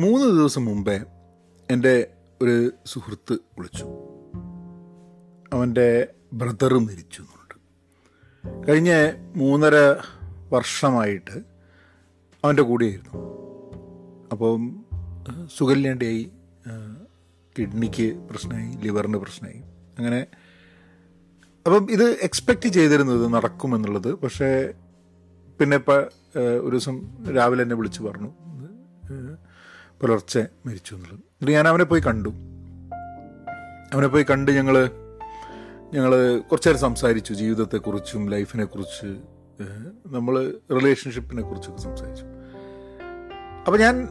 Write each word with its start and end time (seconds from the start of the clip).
മൂന്ന് 0.00 0.26
ദിവസം 0.26 0.64
മുമ്പേ 0.64 1.00
എന്റെ 1.70 2.12
ഒരു 2.42 2.70
സുഹൃത്ത് 2.86 3.32
വിളിച്ചു. 3.32 3.86
അവന്റെ 5.52 6.08
ബ്രദർ 6.32 6.78
മരിച്ചു 6.78 7.22
എന്നുണ്ട്. 7.22 7.56
കഴിഞ്ഞ 8.68 9.12
മൂന്നര 9.36 9.74
വർഷമായിട്ട് 10.52 11.42
അവന്റെ 12.44 12.62
കൂടെയായിരുന്നു. 12.62 13.18
അപ്പം 14.32 14.84
സുഖമില്ലാണ്ടായി. 15.56 16.30
കിഡ്നിക്ക് 17.58 18.16
പ്രശ്നമായി 18.30 18.76
ലിവറിന് 18.76 19.16
പ്രശ്നമായി. 19.16 19.62
അങ്ങനെ 19.98 20.26
അപ്പം 21.66 21.90
ഇത് 21.90 22.10
എക്സ്പെക്റ്റ് 22.10 22.68
ചെയ്തിരുന്നത് 22.68 23.32
നടക്കുമെന്നുള്ളത്. 23.34 24.14
പക്ഷേ 24.14 24.72
പിന്നെ 25.58 25.76
ഇപ്പം 25.76 26.00
ഒരു 26.38 26.70
ദിവസം 26.70 27.26
രാവിലെ 27.36 27.62
എന്നെ 27.62 27.76
വിളിച്ച് 27.76 28.02
പറഞ്ഞു. 28.02 28.32
പുലർച്ചെ 30.00 30.46
മരിച്ചു 30.66 30.94
എന്നുള്ളത്. 30.94 31.18
എന്നിട്ട് 31.18 31.52
ഞാൻ 31.52 31.68
അവനെ 31.68 31.84
പോയി 31.84 32.00
കണ്ടു. 32.00 32.28
അവനെ 33.94 34.08
പോയി 34.08 34.26
കണ്ട് 34.30 34.50
ഞങ്ങൾ 34.50 34.90
ഞങ്ങൾ 35.94 36.38
കുറച്ച് 36.38 36.68
നേരം 36.68 36.80
സംസാരിച്ചു. 36.80 37.32
ജീവിതത്തെക്കുറിച്ചും 37.32 38.30
ലൈഫിനെ 38.30 38.64
കുറിച്ച് 38.64 39.06
നമ്മൾ 40.06 40.54
റിലേഷൻഷിപ്പിനെ 40.72 41.42
കുറിച്ചൊക്കെ 41.42 41.80
സംസാരിച്ചു. 41.80 42.24
അപ്പോൾ 43.66 43.78
ഞാൻ 43.78 44.08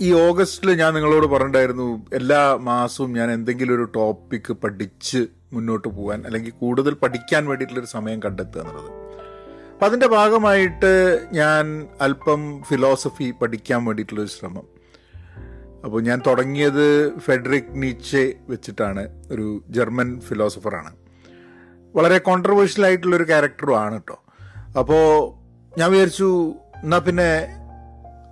ഈ 0.00 0.12
ഓഗസ്റ്റിൽ 0.12 0.70
ഞാൻ 0.70 0.94
നിങ്ങളോട് 0.94 1.26
പറഞ്ഞിട്ടുണ്ടായിരുന്നു 1.26 2.06
എല്ലാ 2.14 2.54
മാസവും 2.54 3.12
ഞാൻ 3.12 3.30
എന്തെങ്കിലും 3.30 3.74
ഒരു 3.74 3.82
ടോപ്പിക്ക് 3.82 4.52
പഠിച്ച് 4.52 5.26
മുന്നോട്ട് 5.52 5.88
പോകാൻ 5.88 6.22
അല്ലെങ്കിൽ 6.26 6.52
കൂടുതൽ 6.52 6.94
പഠിക്കാൻ 6.94 7.46
വേണ്ടിയിട്ടുള്ളൊരു 7.46 7.90
സമയം 7.90 8.22
കണ്ടെത്തുക 8.22 8.60
എന്നുള്ളത്. 8.60 8.90
അപ്പം 9.72 9.86
അതിന്റെ 9.86 10.08
ഭാഗമായിട്ട് 10.08 10.92
ഞാൻ 11.32 11.88
അല്പം 12.00 12.62
ഫിലോസഫി 12.62 13.30
പഠിക്കാൻ 13.42 13.84
വേണ്ടിയിട്ടുള്ളൊരു 13.84 14.28
ശ്രമം. 14.28 14.73
അപ്പോൾ 15.84 16.02
ഞാൻ 16.02 16.22
തുടങ്ങിയത് 16.26 17.18
ഫെഡറിക് 17.18 17.70
നീച്ചെ 17.70 18.34
വെച്ചിട്ടാണ്. 18.48 19.26
ഒരു 19.30 19.64
ജർമ്മൻ 19.68 20.20
ഫിലോസഫറാണ്. 20.20 20.92
വളരെ 21.96 22.18
കോൺട്രവേഴ്ഷ്യൽ 22.18 22.84
ആയിട്ടുള്ളൊരു 22.84 23.24
ക്യാരക്ടറും 23.24 23.78
ആണ് 23.80 23.92
കേട്ടോ 23.92 24.24
അപ്പോൾ 24.78 25.34
ഞാൻ 25.78 25.90
വിചാരിച്ചു 25.90 26.54
എന്നാൽ 26.82 26.98
പിന്നെ 26.98 27.30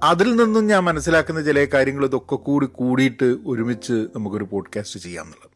അതിൽ 0.03 0.37
നിന്നും 0.37 0.67
ഞാൻ 0.67 0.85
മനസ്സിലാക്കുന്ന 0.85 1.43
ചില 1.43 1.65
കാര്യങ്ങൾ 1.65 2.05
ഇതൊക്കെ 2.05 2.37
കൂടി 2.37 2.67
കൂടിയിട്ട് 2.67 3.29
ഒരുമിച്ച് 3.47 3.93
നമുക്കൊരു 3.93 4.45
പോഡ്കാസ്റ്റ് 4.45 5.01
ചെയ്യാം 5.01 5.25
എന്നുള്ളത്. 5.25 5.53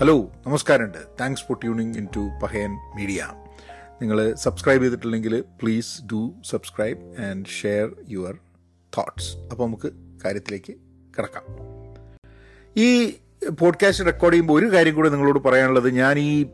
ഹലോ 0.00 0.16
നമസ്കാരമുണ്ട്. 0.46 0.98
Thanks 1.20 1.42
for 1.42 1.56
tuning 1.56 1.94
in 1.94 2.06
to 2.16 2.20
Pahayan 2.42 2.70
media 2.70 3.28
നിങ്ങൾ 4.02 4.34
സബ്സ്ക്രൈബ് 4.34 4.82
ചെയ്തിട്ടില്ലെങ്കിൽ 4.82 5.40
please 5.40 6.02
do 6.12 6.32
subscribe 6.50 7.20
and 7.20 7.46
share 7.46 7.88
your 8.08 8.34
thoughts 8.98 9.36
അപ്പോൾ 9.36 9.66
നമുക്ക് 9.66 9.92
കാര്യത്തിലേക്ക് 10.24 10.74
കിടക്കാം. 11.18 11.42
ഈ 12.76 13.14
പോഡ്കാസ്റ്റ് 13.58 14.06
റെക്കോർഡ് 14.06 14.34
ചെയ്യുമ്പോൾ 14.34 14.58
ഒരു 14.58 14.72
കാര്യം 14.72 14.94
കൂടി 14.94 15.08
നിങ്ങളോട് 15.08 15.38
പറയാനുള്ളത് 15.38 15.90
ഞാൻ 15.90 16.18
ഈ 16.18 16.46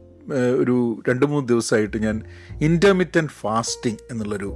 ഒരു 0.58 1.02
രണ്ട് 1.08 1.26
മൂന്ന് 1.26 1.48
ദിവസമായിട്ട് 1.48 1.96
ഞാൻ 1.96 2.22
ഇന്റർമിറ്റന്റ് 2.60 3.30
ഫാസ്റ്റിംഗ് 3.30 3.98
എന്നുള്ളൊരു 4.10 4.54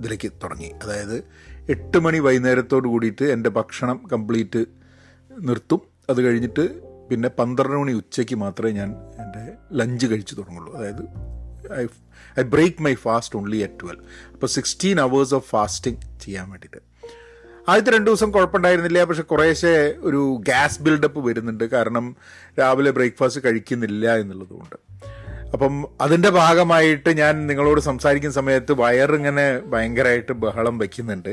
ഇതിലേക്ക് 0.00 0.32
തുടങ്ങി. 0.32 0.72
അതായത് 0.82 1.24
എട്ട് 1.70 1.98
മണി 1.98 2.18
വൈകുന്നേരത്തോട് 2.18 2.88
കൂടിയിട്ട് 2.88 3.24
എന്റെ 3.24 3.50
ഭക്ഷണം 3.50 4.08
കംപ്ലീറ്റ് 4.12 4.64
നിർത്തും. 5.38 5.80
അത് 6.10 6.22
കഴിഞ്ഞിട്ട് 6.22 6.82
പിന്നെ 7.08 7.28
പന്ത്രണ്ട് 7.28 7.76
മണി 7.76 7.92
ഉച്ചയ്ക്ക് 7.92 8.34
മാത്രമേ 8.34 8.70
ഞാൻ 8.70 8.88
എന്റെ 8.92 9.52
ലഞ്ച് 9.72 10.06
കഴിച്ചു 10.06 10.34
തുടങ്ങുള്ളൂ. 10.34 10.76
അതായത് 10.76 11.02
I 11.72 11.86
I 12.40 12.42
break 12.42 12.82
my 12.82 12.94
fast 12.94 13.36
only 13.36 13.56
at 13.56 13.80
twelve 13.82 14.04
അപ്പോൾ 14.32 14.46
സിക്സ്റ്റീൻ 14.46 15.00
അവേഴ്സ് 15.00 15.34
ഓഫ് 15.34 15.50
ഫാസ്റ്റിംഗ് 15.50 16.20
ചെയ്യാൻ 16.20 16.50
വേണ്ടിയിട്ട്. 16.50 16.89
ആദ്യത്തെ 17.68 17.90
രണ്ട് 17.90 18.10
ദിവസം 18.10 18.30
കുഴപ്പമുണ്ടായിരുന്നില്ല 18.30 19.04
പക്ഷെ 19.04 19.22
കുറേശ്ശെ 19.22 19.94
ഒരു 20.00 20.20
ഗ്യാസ് 20.40 20.82
ബിൽഡപ്പ് 20.82 21.28
വരുന്നുണ്ട്. 21.28 21.64
കാരണം 21.64 22.16
രാവിലെ 22.58 22.90
ബ്രേക്ക്ഫാസ്റ്റ് 22.90 23.40
കഴിക്കുന്നില്ല 23.44 24.14
എന്നുള്ളതുകൊണ്ട്. 24.14 24.76
അപ്പം 25.52 25.88
അതിന്റെ 26.00 26.30
ഭാഗമായിട്ട് 26.30 27.10
ഞാൻ 27.18 27.46
നിങ്ങളോട് 27.46 27.80
സംസാരിക്കുന്ന 27.80 28.34
സമയത്ത് 28.34 28.72
വയറിങ്ങനെ 28.72 29.58
ഭയങ്കരമായിട്ട് 29.58 30.32
ബഹളം 30.32 30.78
വയ്ക്കുന്നുണ്ട് 30.78 31.28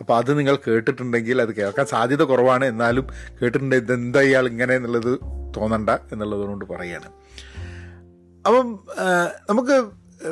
അപ്പോൾ 0.00 0.14
അത് 0.16 0.38
നിങ്ങൾ 0.38 0.56
കേട്ടിട്ടുണ്ടെങ്കിൽ 0.56 1.42
അത് 1.42 1.54
കേൾക്കാൻ 1.54 1.86
സാധ്യത 1.86 2.22
കുറവാണ്. 2.22 2.64
എന്നാലും 2.64 3.06
കേട്ടിട്ടുണ്ട് 3.42 3.76
ഇതെന്താ 3.76 4.20
ഇയാൾ 4.20 4.48
ഇങ്ങനെ 4.48 4.74
എന്നുള്ളത് 4.76 5.12
തോന്നണ്ട 5.56 5.90
എന്നുള്ളതുകൊണ്ട് 5.90 6.64
പറയാണ്. 6.64 7.08
അപ്പം 8.46 8.78
നമുക്ക് 9.50 9.76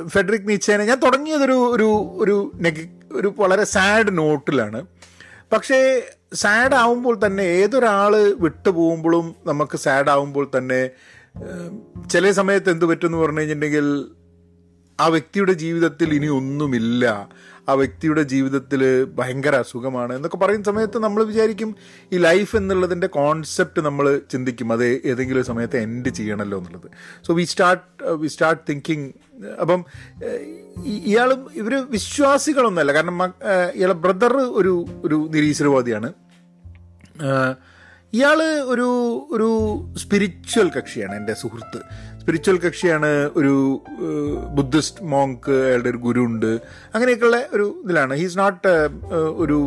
ഫെഡറിക് 0.09 0.49
നീച്ചേനെ 0.49 0.85
ഞാൻ 0.85 0.99
തുടങ്ങിയതൊരു 1.01 1.53
ഒരു 1.53 1.89
ഒരു 2.23 2.53
നെഗ 2.61 2.75
ഒരു 3.13 3.35
വളരെ 3.39 3.65
സാഡ് 3.65 4.19
നോട്ടിലാണ് 4.19 4.87
പക്ഷേ 5.53 6.03
സാഡ് 6.33 6.75
ആവുമ്പോൾ 6.75 7.27
തന്നെ 7.27 7.43
ഏതൊരാൾ 7.43 8.13
വിട്ടുപോകുമ്പോഴും 8.41 9.35
നമുക്ക് 9.47 9.77
സാഡ് 9.77 10.11
ആവുമ്പോൾ 10.11 10.51
തന്നെ 10.57 10.91
ചില 12.11 12.31
സമയത്ത് 12.31 12.71
എന്ത് 12.71 12.85
പറ്റുമെന്ന് 12.85 13.19
പറഞ്ഞു 13.19 13.39
കഴിഞ്ഞിട്ടുണ്ടെങ്കിൽ 13.39 13.87
ആ 15.01 15.07
വ്യക്തിയുടെ 15.09 15.53
ജീവിതത്തിൽ 15.53 16.15
ഇനി 16.15 16.27
ഒന്നുമില്ല. 16.27 17.29
ആ 17.69 17.75
വ്യക്തിയുടെ 17.75 18.23
ജീവിതത്തിൽ 18.23 18.83
ഭയങ്കര 19.19 19.55
അസുഖമാണ് 19.57 20.13
എന്നൊക്കെ 20.15 20.37
പറയുന്ന 20.37 20.65
സമയത്ത് 20.65 20.99
നമ്മൾ 20.99 21.25
വിചാരിക്കും 21.25 21.71
ഈ 22.13 22.19
ലൈഫ് 22.19 22.57
എന്നുള്ളതിന്റെ 22.57 23.07
കോൺസെപ്റ്റ് 23.17 23.81
നമ്മൾ 23.81 24.07
ചിന്തിക്കും. 24.33 24.73
അത് 24.73 24.85
ഏതെങ്കിലും 25.05 25.45
സമയത്ത് 25.45 25.77
എൻഡ് 25.77 26.09
ചെയ്യണമല്ലോ 26.09 26.59
എന്നുള്ളത്. 26.59 26.89
So 27.27 27.35
we 27.35 27.45
start 27.45 27.87
we 28.23 28.29
start 28.29 28.63
thinking 28.71 29.09
അപ്പം 29.61 29.81
ഏഹ്, 30.25 30.41
ഇയാളും 31.11 31.41
ഇവർ 31.55 31.75
വിശ്വാസികളൊന്നുമല്ല. 31.91 32.93
കാരണം 32.93 33.19
ഇയാളെ 33.75 33.97
ബ്രദർ 34.05 34.33
ഒരു 34.61 34.75
ഒരു 35.05 35.29
നിരീശ്വരവാദിയാണ്. 35.35 36.11
ഇയാൾ 38.13 38.39
ഒരു 38.73 38.89
ഒരു 39.33 39.49
സ്പിരിച്വൽ 39.99 40.69
കക്ഷിയാണ് 40.71 41.15
എന്റെ 41.17 41.35
സുഹൃത്ത്. 41.35 41.81
സ്പിരിച്വൽ 42.27 42.57
കക്ഷിയാണ് 42.59 43.09
ഒരു 43.37 43.53
ബുദ്ധിസ്റ്റ് 44.55 45.03
മോങ്ക് 45.03 45.51
അയാളുടെ 45.51 45.91
ഒരു 45.91 45.97
ഗുരു 45.97 46.21
ഉണ്ട് 46.21 46.49
അങ്ങനെയൊക്കെയുള്ള 46.95 47.39
ഒരു 47.53 47.83
ഇതിലാണ്. 47.85 48.15
ഹീസ് 48.15 48.39
നോട്ട് 48.39 48.73
ഒരു 49.43 49.59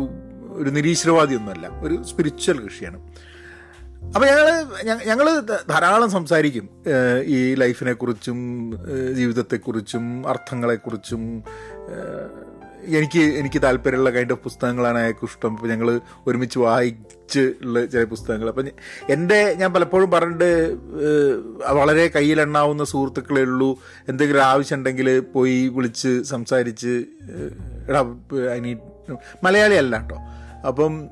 ഒരു 0.58 0.70
നിരീശ്വരവാദി 0.70 1.34
ഒന്നുമല്ല 1.34 1.68
ഒരു 1.68 2.02
സ്പിരിച്വൽ 2.02 2.58
കക്ഷിയാണ്. 2.64 2.98
അപ്പോൾ 4.14 4.26
ഞങ്ങൾ 4.26 4.46
ഞങ്ങൾ 5.06 5.26
ധാരാളം 5.70 6.10
സംസാരിക്കും. 6.10 6.68
ഈ 7.24 7.54
ലൈഫിനെക്കുറിച്ചും 7.54 8.38
ജീവിതത്തെക്കുറിച്ചും 9.14 10.28
അർത്ഥങ്ങളെക്കുറിച്ചും 10.28 11.24
എനിക്ക് 12.86 13.18
എനിക്ക് 13.18 13.62
താല്പര്യമുള്ള 13.62 14.10
കൈൻഡ് 14.10 14.32
ഓഫ് 14.32 14.42
പുസ്തകങ്ങളാണ് 14.42 14.98
അയാൾക്ക് 14.98 15.24
ഇഷ്ടം. 15.24 15.52
അപ്പോൾ 15.52 15.68
ഞങ്ങൾ 15.68 16.00
ഒരുമിച്ച് 16.26 16.58
വായിച്ച് 16.58 17.52
ഉള്ള 17.64 17.86
ചില 17.86 18.04
പുസ്തകങ്ങൾ. 18.04 18.48
അപ്പം 18.48 18.68
എന്റെ 19.08 19.54
ഞാൻ 19.58 19.74
പലപ്പോഴും 19.74 20.10
പറഞ്ഞിട്ട് 20.10 20.78
വളരെ 21.60 22.10
കയ്യിലെണ്ണാവുന്ന 22.16 22.84
സുഹൃത്തുക്കളേ 22.84 23.42
ഉള്ളൂ. 23.42 23.78
എന്തെങ്കിലും 24.08 24.42
ആവശ്യം 24.42 24.78
ഉണ്ടെങ്കിൽ 24.78 25.20
പോയി 25.20 25.68
വിളിച്ച് 25.68 26.22
സംസാരിച്ച് 26.22 27.04
എടാ 27.88 28.02
നീഡ് 28.58 28.78
മലയാളി 29.44 29.74
അല്ല 29.74 29.98
കേട്ടോ 29.98 30.18
അപ്പം 30.68 31.08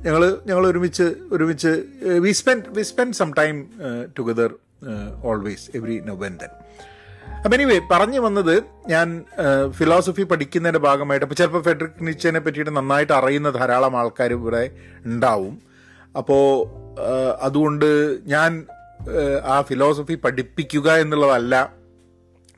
ഞങ്ങൾ 0.00 0.38
ഞങ്ങൾ 0.46 0.66
ഒരുമിച്ച് 0.66 1.14
ഒരുമിച്ച് 1.32 1.82
we 2.18 2.30
spend 2.30 2.64
we 2.68 2.82
spend 2.82 3.12
some 3.12 3.32
time 3.32 3.66
together 4.18 4.50
always 5.22 5.70
every 5.74 6.00
നൊവെന്തൻ 6.04 6.48
അപ്പം 7.44 7.54
എനിവേ 7.54 7.80
പറഞ്ഞു 7.90 8.20
വന്നത് 8.20 8.64
ഞാൻ 8.88 9.24
ഫിലോസഫി 9.70 10.22
പഠിക്കുന്നതിന്റെ 10.22 10.78
ഭാഗമായിട്ട് 10.78 11.24
അപ്പോൾ 11.24 11.34
ചിലപ്പോൾ 11.34 11.62
ഫെഡറിക് 11.62 12.06
നിച്ചനെ 12.06 12.40
പറ്റിയിട്ട് 12.40 12.76
നന്നായിട്ട് 12.76 13.12
അറിയുന്ന 13.12 13.50
ധാരാളം 13.50 13.96
ആൾക്കാർ 13.96 14.32
ഇവിടെ 14.32 14.70
ഉണ്ടാവും. 15.04 15.62
അപ്പോൾ 16.16 16.46
അതുകൊണ്ട് 17.40 18.18
ഞാൻ 18.26 18.66
ആ 19.44 19.62
ഫിലോസഫി 19.62 20.14
പഠിപ്പിക്കുക 20.14 20.92
എന്നുള്ളതല്ല 20.92 21.72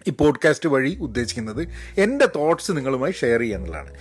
ഈ 0.08 0.10
പോഡ്കാസ്റ്റ് 0.10 0.68
വഴി 0.68 0.98
ഉദ്ദേശിക്കുന്നത്. 1.00 1.68
എന്റെ 1.98 2.26
തോട്ട്സ് 2.36 2.72
നിങ്ങളുമായി 2.72 3.12
ഷെയർ 3.12 3.40
ചെയ്യുക 3.40 3.56
എന്നുള്ളതാണ്. 3.56 3.92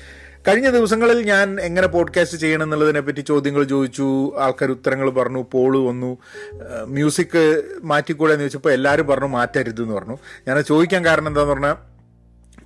കഴിഞ്ഞ 0.47 0.69
ദിവസങ്ങളിൽ 0.69 1.21
ഞാൻ 1.21 1.59
എങ്ങനെ 1.61 1.87
പോഡ്കാസ്റ്റ് 1.87 2.37
ചെയ്യണം 2.37 2.63
എന്നുള്ളതിനെ 2.63 2.99
പറ്റി 2.99 3.21
ചോദ്യങ്ങൾ 3.21 3.63
ചോദിച്ചു 3.63 4.33
ആൾക്കാർ 4.37 4.71
ഉത്തരങ്ങൾ 4.71 5.09
പറഞ്ഞു 5.09 5.45
പോൾ 5.51 5.77
വന്നു. 5.77 6.17
മ്യൂസിക് 6.85 7.63
മാറ്റിക്കൂടെ 7.83 8.33
എന്ന് 8.33 8.43
ചോദിച്ചപ്പോൾ 8.43 8.73
എല്ലാവരും 8.73 9.07
പറഞ്ഞു 9.07 9.27
മാറ്റരുത് 9.27 9.81
എന്ന് 9.81 9.95
പറഞ്ഞു. 9.95 10.17
ഞാൻ 10.47 10.61
ചോദിക്കാൻ 10.61 11.05
കാരണം 11.05 11.27
എന്താന്ന് 11.27 11.53
പറഞ്ഞാൽ 11.53 11.75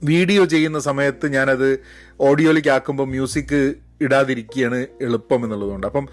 വീഡിയോ 0.04 0.46
ചെയ്യുന്ന 0.46 0.80
സമയത്ത് 0.80 1.28
ഞാനത് 1.28 1.80
ഓഡിയോയിലേക്ക് 2.22 2.70
ആക്കുമ്പോൾ 2.70 3.08
മ്യൂസിക് 3.08 3.74
ഇടാതിരിക്കുകയാണ് 4.02 4.88
എളുപ്പം 5.02 5.44
എന്നുള്ളതുകൊണ്ട്. 5.44 5.88
അപ്പം 5.88 6.08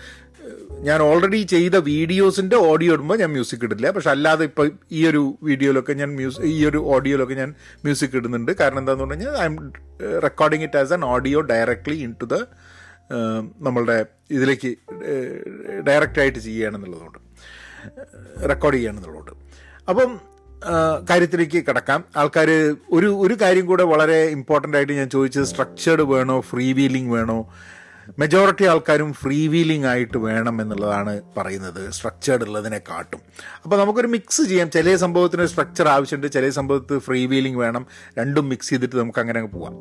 ഞാൻ 0.88 0.98
ഓൾറെഡി 1.08 1.40
ചെയ്ത 1.54 1.76
വീഡിയോസിന്റെ 1.90 2.56
ഓഡിയോ 2.70 2.92
ഇടുമ്പോൾ 2.96 3.18
ഞാൻ 3.22 3.30
മ്യൂസിക് 3.36 3.64
ഇടില്ല. 3.66 3.90
പക്ഷെ 3.96 4.10
അല്ലാതെ 4.14 4.44
ഇപ്പം 4.50 4.70
ഈ 4.98 5.00
ഒരു 5.10 5.22
വീഡിയോയിലൊക്കെ 5.48 5.92
ഞാൻ 6.00 6.10
മ്യൂസിക് 6.18 6.46
ഈ 6.54 6.58
ഒരു 6.70 6.80
ഓഡിയോയിലൊക്കെ 6.94 7.36
ഞാൻ 7.42 7.50
മ്യൂസിക് 7.84 8.16
ഇടുന്നുണ്ട്. 8.20 8.52
കാരണം 8.60 8.80
എന്താണെന്ന് 8.82 9.06
പറഞ്ഞു 9.06 9.26
കഴിഞ്ഞാൽ 9.26 9.42
I 9.44 9.46
am 9.50 9.56
recording 10.26 10.64
it 10.68 10.80
as 10.82 10.92
an 10.92 11.04
audio 11.14 11.40
directly 11.52 11.96
into 12.22 12.28
the 12.34 12.38
നമ്മളുടെ 13.66 13.96
ഇതിലേക്ക് 14.36 14.70
ഡയറക്റ്റ് 15.88 16.20
ആയിട്ട് 16.20 16.38
ചെയ്യുകയാണെന്നുള്ളതുകൊണ്ട്. 16.38 17.18
റെക്കോർഡ് 18.52 18.76
ചെയ്യുകയാണെന്നുള്ളതുകൊണ്ട്. 18.76 19.32
അപ്പം 19.90 20.10
കാര്യത്തിലേക്ക് 21.10 21.58
കിടക്കാം. 21.68 22.00
ആൾക്കാർ 22.16 22.50
ഒരു 22.96 23.08
ഒരു 23.24 23.34
കാര്യം 23.42 23.66
കൂടെ 23.70 23.84
വളരെ 23.92 24.18
ഇമ്പോർട്ടന്റ് 24.36 24.76
ആയിട്ട് 24.76 24.94
ഞാൻ 25.00 25.08
ചോദിച്ചത് 25.14 25.48
സ്ട്രക്ചേർഡ് 25.52 26.04
വേണോ 26.12 26.36
ഫ്രീ 26.50 26.66
വീലിംഗ് 26.78 27.12
വേണോ? 27.16 27.38
മെജോറിറ്റി 28.18 28.64
ആൾക്കാരും 28.64 29.12
ഫ്രീ 29.12 29.48
വീലിംഗ് 29.48 29.86
ആയിട്ട് 29.86 30.18
വേണം 30.18 30.62
എന്നുള്ളതാണ് 30.62 31.22
പറയുന്നത്. 31.36 31.90
സ്ട്രക്ചേർഡ് 31.90 32.42
ഉള്ളതിനെ 32.42 32.78
കാട്ടും. 32.78 33.20
അപ്പോൾ 33.64 33.76
നമുക്കൊരു 33.80 34.06
മിക്സ് 34.06 34.42
ചെയ്യാം. 34.42 34.70
ചില 34.70 34.96
സംഭവത്തിന് 34.96 35.46
സ്ട്രക്ചർ 35.46 35.88
ആവശ്യമുണ്ട് 35.88 36.32
ചില 36.32 36.50
സംഭവത്ത് 36.50 36.98
ഫ്രീ 36.98 37.26
വീലിംഗ് 37.26 37.58
വേണം. 37.58 37.86
രണ്ടും 38.18 38.48
മിക്സ് 38.48 38.70
ചെയ്തിട്ട് 38.70 38.96
നമുക്ക് 38.96 39.18
അങ്ങനെ 39.18 39.38
അങ്ങ് 39.40 39.52
പോവാം. 39.52 39.74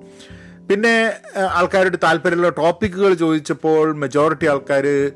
പിന്നെ 0.67 1.13
ആൾക്കാരോട് 1.49 1.97
താല്പര്യമുള്ള 2.03 2.49
ടോപ്പിക്കുകൾ 2.49 3.13
ചോദിച്ചപ്പോൾ 3.13 3.95
മെജോറിറ്റി 3.95 4.45
ആൾക്കാർ 4.45 5.11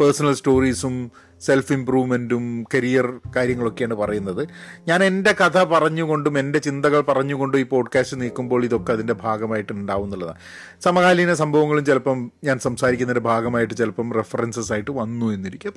പേഴ്സണൽ 0.00 0.34
സ്റ്റോറീസും 0.34 1.10
സെൽഫ് 1.40 1.72
ഇമ്പ്രൂവ്മെന്റും 1.72 2.64
കരിയർ 2.74 3.06
കാര്യങ്ങളൊക്കെയാണ് 3.36 3.94
പറയുന്നത്. 3.94 4.48
ഞാൻ 4.88 5.04
എന്റെ 5.04 5.32
കഥ 5.32 5.64
പറഞ്ഞുകൊണ്ടും 5.64 6.38
എന്റെ 6.38 6.58
ചിന്തകൾ 6.58 7.00
പറഞ്ഞുകൊണ്ടും 7.00 7.58
ഈ 7.58 7.62
പോഡ്കാസ്റ്റ് 7.62 8.20
നീക്കുമ്പോൾ 8.20 8.64
ഇതൊക്കെ 8.64 8.92
അതിന്റെ 8.92 9.12
ഭാഗമായിട്ട് 9.12 9.72
ഉണ്ടാവും 9.72 10.04
എന്നുള്ളതാണ് 10.04 10.38
സമകാലീന 10.80 11.34
സംഭവങ്ങളും 11.34 11.84
ചിലപ്പം 11.84 12.32
ഞാൻ 12.44 12.58
സംസാരിക്കുന്നതിന്റെ 12.58 13.28
ഭാഗമായിട്ട് 13.28 13.74
ചിലപ്പം 13.74 14.12
റെഫറൻസസ് 14.12 14.72
ആയിട്ട് 14.72 14.90
വന്നു 14.90 15.26
എന്നിരിക്കും. 15.32 15.74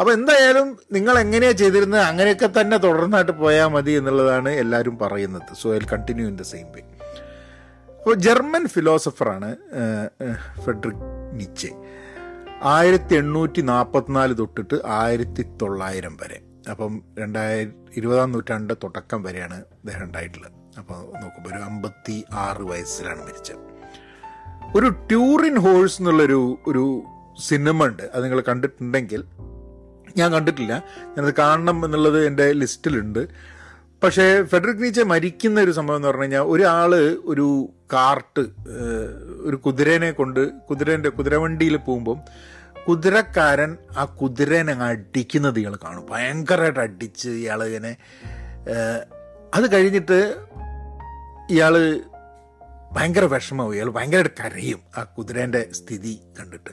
അപ്പോൾ 0.00 0.12
എന്തായാലും 0.12 0.78
നിങ്ങൾ 0.92 1.18
എങ്ങനെയാണ് 1.18 1.56
ചെയ്തിരുന്നത്? 1.56 2.00
അങ്ങനെയൊക്കെ 2.00 2.48
തന്നെ 2.60 2.76
തുടർന്നായിട്ട് 2.76 3.32
പോയാൽ 3.32 3.66
മതി 3.66 3.90
എന്നുള്ളതാണ് 3.90 4.48
എല്ലാവരും 4.48 4.98
പറയുന്നത്. 4.98 5.56
So 5.62 5.74
I 5.74 5.78
continue 5.92 6.28
in 6.28 6.36
the 6.36 6.42
same 6.42 6.66
way 6.72 6.82
അപ്പോൾ 7.98 8.14
ജർമ്മൻ 8.14 8.68
ഫിലോസഫറാണ് 8.68 9.56
ഫെഡറിക് 10.64 11.02
നിച്ചെ. 11.32 11.70
ആയിരത്തി 12.64 13.14
എണ്ണൂറ്റി 13.14 13.60
നാൽപ്പത്തിനാല് 13.60 14.38
തൊട്ടിട്ട് 14.38 14.80
ആയിരത്തി 14.86 15.42
തൊള്ളായിരം 15.62 16.16
വരെ. 16.22 16.40
അപ്പം 16.70 17.02
രണ്ടായിരം 17.18 17.72
ഇരുപതാം 17.96 18.32
നൂറ്റാണ്ട് 18.32 18.74
തുടക്കം 18.74 19.22
വരെയാണ് 19.22 19.54
അദ്ദേഹം 19.54 20.04
ഉണ്ടായിട്ടുള്ളത്. 20.04 20.52
അപ്പോൾ 20.78 21.20
നോക്കുമ്പോൾ 21.20 21.50
ഒരു 21.50 21.56
അമ്പത്തി 21.56 22.24
ആറ് 22.32 22.62
വയസ്സിലാണ് 22.62 23.22
മരിച്ചത്. 23.22 23.56
ഒരു 24.76 24.88
ട്യൂറിൻ 24.88 25.58
ഹോഴ്സ് 25.58 26.02
എന്നുള്ളൊരു 26.02 26.58
ഒരു 26.66 27.02
സിനിമ 27.48 27.86
ഉണ്ട്. 27.86 28.02
അത് 28.14 28.24
നിങ്ങൾ 28.24 28.40
കണ്ടിട്ടുണ്ടെങ്കിൽ 28.40 29.24
ഞാൻ 30.16 30.32
കണ്ടിട്ടില്ല. 30.32 30.82
ഞാനത് 31.18 31.34
കാണണം 31.34 31.84
എന്നുള്ളത് 31.84 32.26
എന്റെ 32.26 32.52
ലിസ്റ്റിലുണ്ട്. 32.52 33.28
പക്ഷേ 34.02 34.42
ഫെഡറിക് 34.42 34.82
നീച്ച 34.82 35.00
മരിക്കുന്ന 35.00 35.60
ഒരു 35.60 35.70
സംഭവം 35.70 35.96
എന്ന് 35.96 36.08
പറഞ്ഞു 36.08 36.22
കഴിഞ്ഞാൽ 36.22 36.40
ഒരാൾ 36.40 36.94
ഒരു 37.24 37.46
കാർട്ട് 37.92 38.44
ഒരു 39.48 39.56
കുതിരനെ 39.56 40.10
കൊണ്ട് 40.10 40.40
കുതിരേന്റെ 40.70 41.08
കുതിരവണ്ടിയിൽ 41.08 41.76
പോകുമ്പം 41.76 42.18
കുതിരക്കാരൻ 42.88 43.76
ആ 43.96 44.04
കുതിരനെ 44.04 44.72
അടിക്കുന്നത് 44.72 45.58
ഇയാൾ 45.58 45.74
കാണും. 45.84 46.06
ഭയങ്കരമായിട്ട് 46.10 46.80
അടിച്ച് 46.80 47.28
ഇയാൾ 47.28 47.64
ഇങ്ങനെ 47.64 47.92
അത് 49.54 49.72
കഴിഞ്ഞിട്ട് 49.72 50.18
ഇയാൾ 51.50 51.74
ഭയങ്കര 52.92 53.24
വിഷമവും 53.24 53.74
ഇയാൾ 53.74 53.90
ഭയങ്കരമായിട്ട് 53.90 54.42
കരയും 54.42 54.80
ആ 54.96 55.02
കുതിരേന്റെ 55.02 55.62
സ്ഥിതി 55.72 56.20
കണ്ടിട്ട്. 56.40 56.72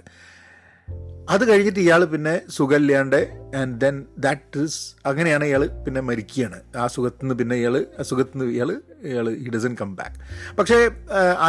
അത് 1.34 1.44
കഴിഞ്ഞിട്ട് 1.50 1.82
ഇയാൾ 1.86 2.02
പിന്നെ 2.14 2.34
സുഖമില്ലാണ്ട് 2.56 3.20
ആൻഡ് 3.60 3.74
ദെൻ 3.84 3.96
ദാറ്റ് 4.26 4.62
ഇസ് 4.66 4.80
അങ്ങനെയാണ് 5.10 5.46
ഇയാൾ 5.50 5.64
പിന്നെ 5.86 6.02
മരിക്കുകയാണ്. 6.10 6.60
ആ 6.82 6.86
സുഖത്തു 6.96 7.22
നിന്ന് 7.24 7.36
പിന്നെ 7.42 7.56
ഇയാൾ 7.62 7.76
അസുഖത്തു 8.04 8.38
നിന്ന് 8.38 8.54
ഇയാൾ 8.58 8.70
ഇയാൾ 9.12 9.28
ഹി 9.44 9.50
ഡസൻ 9.56 9.74
കം 9.82 9.92
ബാക്ക് 10.00 10.18
പക്ഷേ 10.60 10.78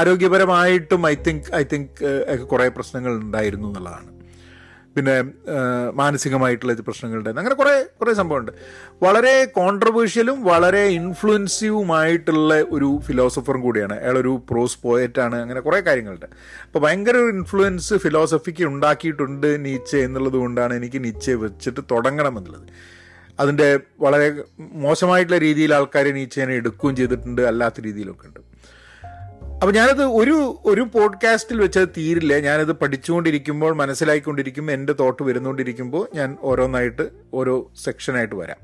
ആരോഗ്യപരമായിട്ടും 0.00 1.04
ഐ 1.12 1.14
തിങ്ക് 1.28 1.50
ഐ 1.60 1.62
തിങ്ക് 1.74 2.00
കുറേ 2.54 2.68
പ്രശ്നങ്ങൾ 2.78 3.12
ഉണ്ടായിരുന്നു 3.26 3.68
എന്നുള്ളതാണ്. 3.70 4.08
പിന്നെ 4.96 5.14
മാനസികമായിട്ടുള്ള 5.94 6.72
മാനസികമായിട്ടുള്ള 6.72 6.82
പ്രശ്നങ്ങളുണ്ട്. 6.82 7.30
അങ്ങനെ 7.30 7.54
കുറേ 7.54 7.84
കുറേ 8.00 8.14
സംഭവമുണ്ട്. 8.14 8.52
വളരെ 9.02 9.44
കോൺട്രവേഴ്ഷ്യലും 9.44 10.44
വളരെ 10.44 10.82
ഇൻഫ്ലുവൻസീവുമായിട്ടുള്ള 10.84 12.54
ഒരു 12.60 13.00
ഫിലോസഫറും 13.06 13.60
കൂടിയാണ്. 13.60 14.00
അയാളൊരു 14.00 14.42
പ്രോസ് 14.50 14.78
പോയറ്റാണ് 14.82 15.36
അങ്ങനെ 15.36 15.60
കുറേ 15.60 15.80
കാര്യങ്ങളുണ്ട്. 15.80 16.26
അപ്പോൾ 16.66 16.78
ഭയങ്കര 16.78 17.16
ഒരു 17.16 17.32
ഇൻഫ്ലുവൻസ് 17.36 17.94
ഫിലോസഫിക്ക് 17.94 18.64
ഉണ്ടാക്കിയിട്ടുണ്ട് 18.64 19.64
നീച്ച 19.64 19.96
എന്നുള്ളത് 19.96 20.34
കൊണ്ടാണ് 20.34 20.74
എനിക്ക് 20.74 21.04
നീച്ചെ 21.04 21.34
വെച്ചിട്ട് 21.34 21.80
തുടങ്ങണം 21.90 22.38
എന്നുള്ളത്. 22.38 22.68
അതിന്റെ 23.40 23.80
വളരെ 24.00 24.28
മോശമായിട്ടുള്ള 24.58 25.38
രീതിയിൽ 25.38 25.74
ആൾക്കാരെ 25.74 26.10
നീച്ചേനെ 26.12 26.54
എടുക്കുകയും 26.54 26.96
ചെയ്തിട്ടുണ്ട്. 26.96 27.42
അല്ലാത്ത 27.42 27.80
രീതിയിലൊക്കെ 27.80 28.26
ഉണ്ട്. 28.26 28.49
അപ്പോൾ 29.62 29.72
ഞാനത് 29.72 30.04
ഒരു 30.04 30.58
ഒരു 30.64 30.80
പോഡ്കാസ്റ്റിൽ 30.80 31.60
വെച്ചത് 31.60 31.88
തീരില്ല. 31.88 32.38
ഞാനത് 32.38 32.72
പഠിച്ചുകൊണ്ടിരിക്കുമ്പോൾ 32.72 33.74
മനസ്സിലാക്കിക്കൊണ്ടിരിക്കുമ്പോൾ 33.74 34.72
എന്റെ 34.72 34.92
തോട്ട് 34.92 35.22
വരുന്നുകൊണ്ടിരിക്കുമ്പോൾ 35.22 36.08
ഞാൻ 36.14 36.36
ഓരോന്നായിട്ട് 36.42 37.08
ഓരോ 37.34 37.72
സെക്ഷനായിട്ട് 37.84 38.34
വരാം. 38.34 38.56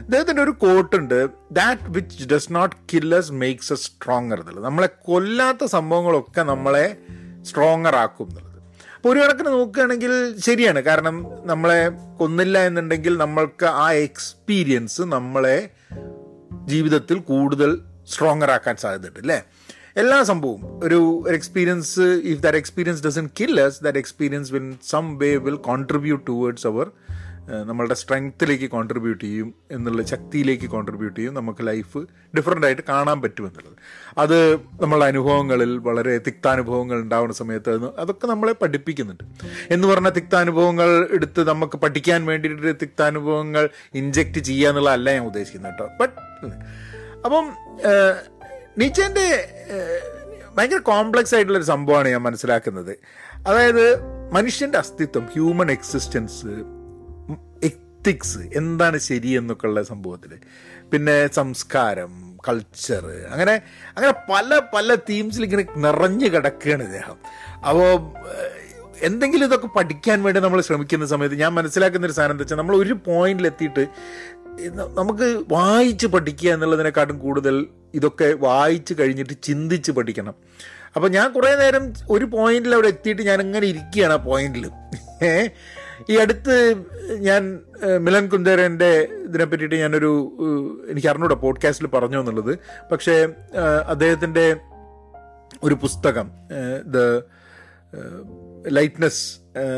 അദ്ദേഹത്തിന്റെ 0.00 0.42
ഒരു 0.42 0.50
കോട്ടുണ്ട് 0.50 1.28
that 1.52 1.80
which 1.88 2.28
does 2.28 2.48
not 2.50 2.76
kill us 2.94 3.32
makes 3.32 3.72
a 3.72 3.76
stronger 3.76 4.40
എന്നുള്ളത്. 4.40 4.64
നമ്മളെ 4.64 4.88
കൊല്ലാത്ത 5.04 5.64
സംഭവങ്ങളൊക്കെ 5.64 6.42
നമ്മളെ 6.42 6.96
സ്ട്രോങ്ങർ 7.42 7.96
ആക്കും 7.96 8.28
എന്നുള്ളത്. 8.28 8.62
അപ്പോൾ 8.96 9.12
ഒരു 9.12 9.20
കണക്കിന് 9.20 9.46
നോക്കുകയാണെങ്കിൽ 9.46 10.40
ശരിയാണ്. 10.40 10.80
കാരണം 10.80 11.26
നമ്മളെ 11.44 11.88
കൊന്നില്ല 12.18 12.58
എന്നുണ്ടെങ്കിൽ 12.58 13.18
നമ്മൾക്ക് 13.18 13.66
ആ 13.66 13.92
എക്സ്പീരിയൻസ് 13.92 15.02
നമ്മളെ 15.02 15.70
ജീവിതത്തിൽ 16.64 17.18
കൂടുതൽ 17.18 17.80
സ്ട്രോങ്ങർ 18.06 18.50
ആക്കാൻ 18.50 18.76
സാധ്യതയുണ്ട് 18.76 19.20
അല്ലേ? 19.20 19.42
എല്ലാ 19.96 20.22
സംഭവവും. 20.22 20.84
ഒരു 20.84 21.24
experience 21.34 22.00
if 22.00 22.42
that 22.42 22.58
experience 22.58 23.06
doesn't 23.06 23.30
killers 23.40 23.84
that 23.84 23.98
experience 23.98 24.52
in 24.52 24.78
some 24.88 25.18
way 25.18 25.36
will 25.36 25.54
contribute 25.54 26.26
towards 26.28 26.66
our 26.66 26.90
നമ്മളുടെ 27.64 27.94
സ്ട്രെങ്ത്തിലേക്ക് 27.94 28.70
കോൺട്രിബ്യൂട്ട് 28.70 29.24
ചെയ്യും 29.24 29.54
എന്നുള്ള 29.70 30.02
ശക്തിയിലേക്ക് 30.02 30.66
കോൺട്രിബ്യൂട്ട് 30.66 31.20
ചെയ്യും 31.20 31.34
നമുക്ക് 31.34 31.66
ലൈഫ് 31.66 31.98
ഡിഫറെന്റ് 32.36 32.66
ആയിട്ട് 32.66 32.82
കാണാൻ 32.88 33.22
പറ്റുമെന്നുള്ളത് 33.22 33.76
അത് 34.18 34.56
നമ്മളുടെ 34.56 35.06
അനുഭവങ്ങളിൽ 35.06 35.78
വളരെ 35.78 36.18
തിക്താനുഭവങ്ങൾ 36.18 37.00
ഉണ്ടാവുന്ന 37.00 37.34
സമയത്ത് 37.34 37.90
അതൊക്കെ 37.98 38.26
നമ്മളെ 38.26 38.52
പഠിപ്പിക്കുന്നുണ്ട്. 38.52 39.24
എന്ന് 39.70 39.88
പറഞ്ഞാൽ 39.88 40.10
തിക്താനുഭവങ്ങൾ 40.10 41.08
എടുത്ത് 41.10 41.48
നമുക്ക് 41.48 41.78
പഠിക്കാൻ 41.78 42.26
വേണ്ടിയിട്ട് 42.26 42.76
തിക്താനുഭവങ്ങൾ 42.82 43.68
ഇൻജെക്റ്റ് 43.94 44.38
ചെയ്യുക 44.38 44.68
എന്നുള്ളതല്ല 44.68 45.12
ഞാൻ 45.12 45.26
ഉദ്ദേശിക്കുന്നത് 45.26 45.72
കേട്ടോ. 45.72 45.88
ബട്ട് 46.00 46.18
അപ്പം 47.26 47.44
നീച്ചന്റെ 48.78 49.26
ഭയങ്കര 50.56 50.80
കോംപ്ലക്സ് 50.90 51.34
ആയിട്ടുള്ള 51.34 51.58
ഒരു 51.58 51.68
സംഭവമാണ് 51.72 52.08
ഞാൻ 52.08 52.22
മനസ്സിലാക്കുന്നത്. 52.22 52.92
അതായത് 53.46 53.84
മനുഷ്യന്റെ 54.32 54.78
അസ്തിത്വം 54.78 55.24
ഹ്യൂമൻ 55.34 55.70
എക്സിസ്റ്റൻസ് 55.70 56.52
എത്തിക്സ് 57.68 58.42
എന്താണ് 58.60 58.98
ശരി 59.08 59.30
എന്നൊക്കെ 59.40 59.66
ഉള്ള 59.66 59.82
സംഭവത്തിൽ 59.82 60.32
പിന്നെ 60.92 61.16
സംസ്കാരം 61.38 62.12
കൾച്ചർ 62.48 63.04
അങ്ങനെ 63.32 63.54
അങ്ങനെ 63.96 64.12
പല 64.30 64.58
പല 64.74 64.94
തീംസിൽ 65.10 65.44
ഇങ്ങനെ 65.44 65.64
നിറഞ്ഞു 65.76 66.28
കിടക്കുകയാണ് 66.34 66.82
ഇദ്ദേഹം. 66.88 67.16
അപ്പോൾ 67.68 67.90
എന്തെങ്കിലും 69.08 69.46
ഇതൊക്കെ 69.46 69.68
പഠിക്കാൻ 69.76 70.18
വേണ്ടി 70.24 70.40
നമ്മൾ 70.40 70.60
ശ്രമിക്കുന്ന 70.60 71.06
സമയത്ത് 71.06 71.36
ഞാൻ 71.36 71.52
മനസ്സിലാക്കുന്ന 71.54 72.08
ഒരു 72.08 72.16
സാധനം 72.18 72.34
എന്താ 72.34 72.44
വെച്ചാൽ 72.44 72.60
നമ്മൾ 72.62 72.76
ഒരു 72.76 72.94
പോയിന്റിൽ 73.08 73.46
എത്തിയിട്ട് 73.46 73.84
നമുക്ക് 74.94 75.44
വായിച്ച് 75.48 76.06
പഠിക്കുക 76.06 76.50
എന്നുള്ളതിനെക്കാട്ടും 76.50 77.18
കൂടുതൽ 77.18 77.66
ഇതൊക്കെ 77.94 78.34
വായിച്ച് 78.40 78.94
കഴിഞ്ഞിട്ട് 79.00 79.34
ചിന്തിച്ച് 79.42 79.92
പഠിക്കണം. 79.92 80.34
അപ്പോൾ 80.96 81.08
ഞാൻ 81.08 81.32
കുറേ 81.32 81.54
നേരം 81.56 81.92
ഒരു 82.10 82.24
പോയിന്റിൽ 82.24 82.74
അവിടെ 82.74 82.88
എത്തിയിട്ട് 82.88 83.22
ഞാൻ 83.22 83.40
ഇങ്ങനെ 83.40 83.66
ഇരിക്കുകയാണ് 83.66 84.12
ആ 84.12 84.16
പോയിന്റിൽ 84.16 84.70
ഈ 86.10 86.16
അടുത്ത് 86.16 86.74
ഞാൻ 87.18 87.60
മിലൻ 88.00 88.26
കുന്ദേരന്റെ 88.28 89.08
ഇതിനെ 89.28 89.44
പറ്റിയിട്ട് 89.44 89.74
ഞാനൊരു 89.74 90.12
എനിക്ക് 90.88 91.08
അറിഞ്ഞൂടെ 91.08 91.34
പോഡ്കാസ്റ്റിൽ 91.34 91.86
പറഞ്ഞു 91.86 92.20
എന്നുള്ളത്. 92.20 92.58
പക്ഷേ 92.92 93.28
അദ്ദേഹത്തിന്റെ 93.86 94.56
ഒരു 95.62 95.74
പുസ്തകം 95.74 96.30
ദ 96.86 97.22
ലൈറ്റ്നെസ് 98.68 99.22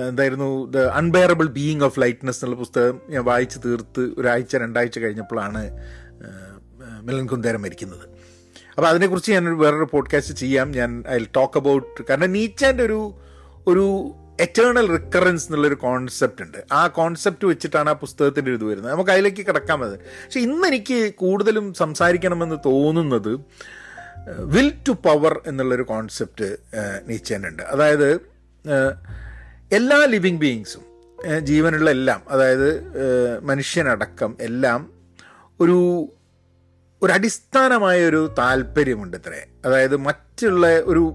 എന്തായിരുന്നു? 0.08 0.70
The 0.70 0.78
unbearable 0.78 1.46
being 1.46 1.82
of 1.82 2.00
lightness 2.00 2.37
എന്നുള്ള 2.37 2.56
പുസ്തകം 2.56 3.00
ഞാൻ 3.11 3.25
വായിച്ച് 3.25 3.58
തീർത്ത് 3.64 4.11
ഒരാഴ്ച 4.18 4.56
രണ്ടാഴ്ച 4.56 4.99
കഴിഞ്ഞപ്പോഴാണ് 4.99 5.62
മിലൻ 7.02 7.26
കുന്തേരം 7.26 7.62
മരിക്കുന്നത്. 7.62 8.08
അപ്പോൾ 8.76 8.88
അതിനെക്കുറിച്ച് 8.88 9.32
ഞാൻ 9.32 9.58
വേറൊരു 9.58 9.88
പോഡ്കാസ്റ്റ് 9.92 10.35
ചെയ്യാം. 10.35 10.73
ഞാൻ 10.73 11.04
ഐ 11.08 11.18
ടോക്ക് 11.37 11.58
അബൌട്ട് 11.58 12.02
കാരണം 12.11 12.32
നീച്ചാന്റെ 12.32 12.85
ഒരു 12.85 13.00
ഒരു 13.66 14.14
എറ്റേണൽ 14.40 14.87
റിക്കറൻസ് 14.92 15.46
എന്നുള്ളൊരു 15.46 15.75
കോൺസെപ്റ്റ് 15.75 16.42
ഉണ്ട്. 16.42 16.58
ആ 16.73 16.87
കോൺസെപ്റ്റ് 16.87 17.46
വെച്ചിട്ടാണ് 17.46 17.90
ആ 17.90 17.92
പുസ്തകത്തിന്റെ 17.92 18.50
ഇത് 18.52 18.64
വരുന്നത്. 18.64 18.92
നമുക്ക് 18.92 19.11
അതിലേക്ക് 19.11 19.46
കിടക്കാൻ 19.46 19.78
മതി 19.78 19.96
പക്ഷെ 19.96 20.40
ഇന്ന് 20.40 20.66
എനിക്ക് 20.68 21.14
കൂടുതലും 21.14 21.75
സംസാരിക്കണമെന്ന് 21.75 22.56
തോന്നുന്നത് 22.66 23.32
വിൽ 24.26 24.73
ടു 24.88 24.92
പവർ 24.92 25.42
എന്നുള്ളൊരു 25.47 25.83
കോൺസെപ്റ്റ് 25.83 26.56
നീച്ചേനുണ്ട്. 27.06 27.62
അതായത് 27.62 28.14
എല്ലാ 29.73 30.04
ലിവിങ് 30.04 30.38
ബീയിങ്സും 30.38 30.85
ജീവനുള്ള 31.42 31.90
എല്ലാം 31.90 32.23
അതായത് 32.30 32.68
മനുഷ്യനടക്കം 33.40 34.37
എല്ലാം 34.40 34.92
ഒരു 35.61 35.78
ഒരു 37.02 37.12
അടിസ്ഥാനമായ 37.12 38.04
ഒരു 38.04 38.35
താല്പര്യമുണ്ട് 38.38 39.16
ഇത്രേ. 39.16 39.47
അതായത് 39.64 39.97
മറ്റുള്ള 39.97 40.66
ഒരു 40.80 41.14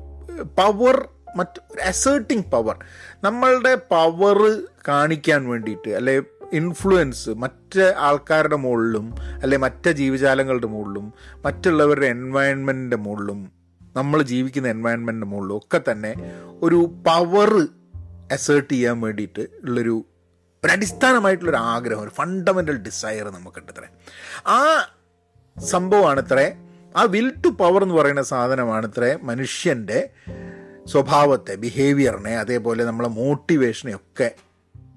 പവർ 0.57 1.07
മറ്റ് 1.35 1.81
അസേർട്ടിങ് 1.81 2.43
പവർ 2.43 2.85
നമ്മളുടെ 3.23 3.75
പവർ 3.75 4.67
കാണിക്കാൻ 4.87 5.49
വേണ്ടിയിട്ട് 5.49 5.89
അല്ലെ 5.89 6.21
ഇൻഫ്ലുവൻസ് 6.53 7.29
മറ്റ് 7.29 7.93
ആൾക്കാരുടെ 7.97 8.55
മുകളിലും 8.55 9.07
അല്ലെ 9.43 9.57
മറ്റ് 9.57 9.91
ജീവജാലങ്ങളുടെ 9.91 10.67
മുകളിലും 10.67 11.13
മറ്റുള്ളവരുടെ 11.45 12.05
എൻവയൺമെന്റിന്റെ 12.05 12.97
മുകളിലും 12.97 13.51
നമ്മൾ 13.95 14.21
ജീവിക്കുന്ന 14.23 14.67
എൻവയൺമെന്റിന്റെ 14.67 15.27
മുകളിലും 15.27 15.57
ഒക്കെ 15.57 15.91
തന്നെ 15.91 16.13
ഒരു 16.61 16.79
പവർ 17.07 17.51
അസേർട്ട് 18.31 18.73
ചെയ്യാൻ 18.73 19.01
വേണ്ടിയിട്ട് 19.01 19.47
ഉള്ളൊരു 19.63 20.05
ഒരു 20.63 20.71
അടിസ്ഥാനമായിട്ടുള്ളൊരു 20.71 21.57
ആഗ്രഹം 21.57 22.01
ഒരു 22.01 22.09
ഫണ്ടമെന്റൽ 22.09 22.77
ഡിസയർ 22.77 23.27
നമുക്കുണ്ട് 23.31 23.71
ഇത്രേ 23.71 23.87
ആ 24.47 24.59
സംഭവമാണ് 25.55 26.19
ഇത്രേ 26.19 26.45
ആ 26.95 27.03
വിൽ 27.03 27.29
ടു 27.45 27.47
പവർ 27.59 27.81
എന്ന് 27.83 27.95
പറയുന്ന 27.95 28.21
സാധനമാണ് 28.21 28.87
ഇത്രേ 28.87 29.17
മനുഷ്യന്റെ 29.23 29.99
സ്വഭാവത്തെ 30.87 31.55
ബിഹേവിയറിനെ 31.55 32.37
അതേപോലെ 32.37 32.83
നമ്മളെ 32.83 33.09
മോട്ടിവേഷനെ 33.09 33.95
ഒക്കെ 33.95 34.29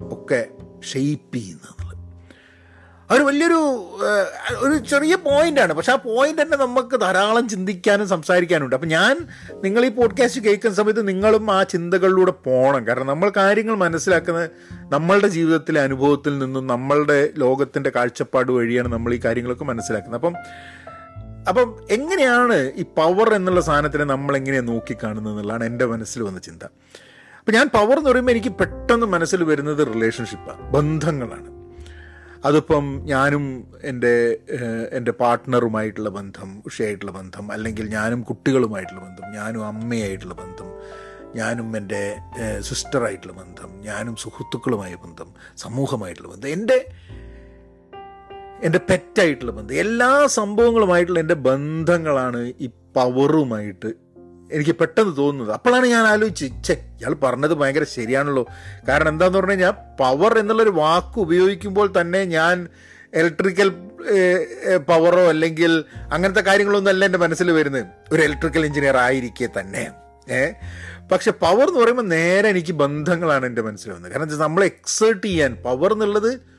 ഒക്കെ 0.09 0.41
ഷെയ്പ്പ് 0.91 1.35
ചെയ്യുന്നത് 1.35 1.73
അതൊരു 3.09 3.23
വലിയൊരു 3.23 3.57
ഒരു 4.57 4.75
ചെറിയ 4.77 5.15
പോയിന്റാണ്. 5.15 5.73
പക്ഷെ 5.73 5.91
ആ 5.91 5.95
പോയിന്റ് 5.95 6.41
തന്നെ 6.41 6.57
നമുക്ക് 6.57 6.99
ധാരാളം 7.01 7.49
ചിന്തിക്കാനും 7.49 8.07
സംസാരിക്കാനുണ്ട്. 8.07 8.75
അപ്പം 8.75 8.87
ഞാൻ 8.87 9.27
നിങ്ങൾ 9.63 9.85
ഈ 9.85 9.89
പോഡ്കാസ്റ്റ് 9.89 10.41
കേൾക്കുന്ന 10.41 10.75
സമയത്ത് 10.75 11.07
നിങ്ങളും 11.07 11.51
ആ 11.51 11.63
ചിന്തകളിലൂടെ 11.63 12.31
പോകണം 12.31 12.87
കാരണം 12.87 13.07
നമ്മൾ 13.07 13.31
കാര്യങ്ങൾ 13.37 13.75
മനസ്സിലാക്കുന്നത് 13.75 14.49
നമ്മളുടെ 14.93 15.27
ജീവിതത്തിലെ 15.27 15.81
അനുഭവത്തിൽ 15.81 16.39
നിന്നും 16.39 16.67
നമ്മളുടെ 16.67 17.29
ലോകത്തിന്റെ 17.37 17.91
കാഴ്ചപ്പാട് 17.95 18.51
വഴിയാണ് 18.51 18.87
നമ്മൾ 18.87 19.13
ഈ 19.13 19.19
കാര്യങ്ങളൊക്കെ 19.25 19.63
മനസ്സിലാക്കുന്നത്. 19.63 20.21
അപ്പം 20.21 20.35
അപ്പം 21.49 21.67
എങ്ങനെയാണ് 21.91 22.71
ഈ 22.75 22.83
പവർ 22.97 23.33
എന്നുള്ള 23.33 23.61
സാധനത്തിനെ 23.61 24.03
നമ്മൾ 24.03 24.37
എങ്ങനെയാണ് 24.37 24.67
നോക്കിക്കാണുന്നത് 24.67 25.33
എന്നുള്ളതാണ് 25.33 25.63
എന്റെ 25.63 25.85
മനസ്സിൽ 25.85 26.23
വന്ന 26.23 26.39
ചിന്ത. 26.39 26.63
അപ്പം 27.47 27.53
ഞാൻ 27.53 27.67
പവർ 27.67 27.97
എന്ന് 27.97 28.09
പറയുമ്പോൾ 28.09 28.31
എനിക്ക് 28.31 28.49
പെട്ടെന്ന് 28.49 29.05
മനസ്സിൽ 29.05 29.43
വരുന്നത് 29.43 29.87
റിലേഷൻഷിപ്പാണ് 29.87 30.71
ബന്ധങ്ങളാണ്. 30.71 31.49
അതിപ്പം 32.45 33.01
ഞാനും 33.03 33.73
എന്റെ 33.83 34.39
എന്റെ 34.91 35.11
പാർട്ട്ണറുമായിട്ടുള്ള 35.11 36.09
ബന്ധം 36.09 36.63
ഉഷയായിട്ടുള്ള 36.65 37.11
ബന്ധം 37.11 37.51
അല്ലെങ്കിൽ 37.51 37.89
ഞാനും 37.89 38.23
കുട്ടികളുമായിട്ടുള്ള 38.23 39.01
ബന്ധം 39.01 39.33
ഞാനും 39.33 39.65
അമ്മയായിട്ടുള്ള 39.67 40.33
ബന്ധം 40.33 40.71
ഞാനും 41.35 41.77
എന്റെ 41.77 42.17
സിസ്റ്ററായിട്ടുള്ള 42.59 43.33
ബന്ധം 43.33 43.81
ഞാനും 43.81 44.15
സുഹൃത്തുക്കളുമായ 44.15 44.95
ബന്ധം 44.95 45.33
സമൂഹമായിട്ടുള്ള 45.57 46.31
ബന്ധം 46.31 46.47
എന്റെ 46.47 46.85
എന്റെ 48.61 48.79
പെറ്റായിട്ടുള്ള 48.89 49.51
ബന്ധം 49.51 49.75
എല്ലാ 49.75 50.27
സംഭവങ്ങളുമായിട്ടുള്ള 50.27 51.19
എന്റെ 51.19 51.33
ബന്ധങ്ങളാണ് 51.33 52.53
ഈ 52.59 52.67
പവറുമായിട്ട് 52.67 54.04
എനിക്ക് 54.51 54.71
പെട്ടെന്ന് 54.71 55.17
തോന്നുന്നത്. 55.17 55.53
അപ്പോഴാണ് 55.55 55.85
ഞാൻ 55.85 56.03
ആലോചിച്ച് 56.03 56.63
ചെ 56.63 56.73
ഇയാൾ 56.73 57.13
പറഞ്ഞത് 57.13 57.53
ഭയങ്കര 57.53 57.83
ശരിയാണല്ലോ. 57.83 58.45
കാരണം 58.87 59.09
എന്താന്ന് 59.09 59.37
പറഞ്ഞു 59.37 59.51
കഴിഞ്ഞാൽ 59.51 59.71
പവർ 59.99 60.39
എന്നുള്ളൊരു 60.39 60.69
വാക്ക് 60.69 61.19
ഉപയോഗിക്കുമ്പോൾ 61.19 61.93
തന്നെ 62.01 62.23
ഞാൻ 62.23 62.67
ഇലക്ട്രിക്കൽ 63.13 63.69
പവറോ 64.87 65.29
അല്ലെങ്കിൽ 65.29 65.83
അങ്ങനത്തെ 66.11 66.41
കാര്യങ്ങളൊന്നും 66.41 66.91
അല്ല 66.91 67.05
എന്റെ 67.05 67.17
മനസ്സിൽ 67.17 67.51
വരുന്നത്. 67.51 67.85
ഒരു 68.11 68.21
ഇലക്ട്രിക്കൽ 68.21 68.65
എഞ്ചിനീയർ 68.65 68.97
ആയിരിക്കെ 68.97 69.49
തന്നെ. 69.59 69.91
ഏ? 70.33 70.51
പക്ഷെ 71.11 71.31
പവർ 71.31 71.67
എന്ന് 71.67 71.79
പറയുമ്പോൾ 71.79 72.07
നേരെ 72.07 72.49
എനിക്ക് 72.49 72.73
ബന്ധങ്ങളാണ് 72.73 73.45
എന്റെ 73.45 73.61
മനസ്സിൽ 73.61 73.91
വന്നത്. 73.91 74.11
കാരണം 74.11 74.39
നമ്മൾ 74.39 74.63
എക്സേർട്ട് 74.63 75.27
ചെയ്യാൻ 75.27 75.55
പവർ 75.55 75.93
എന്നുള്ളത് 75.93 76.54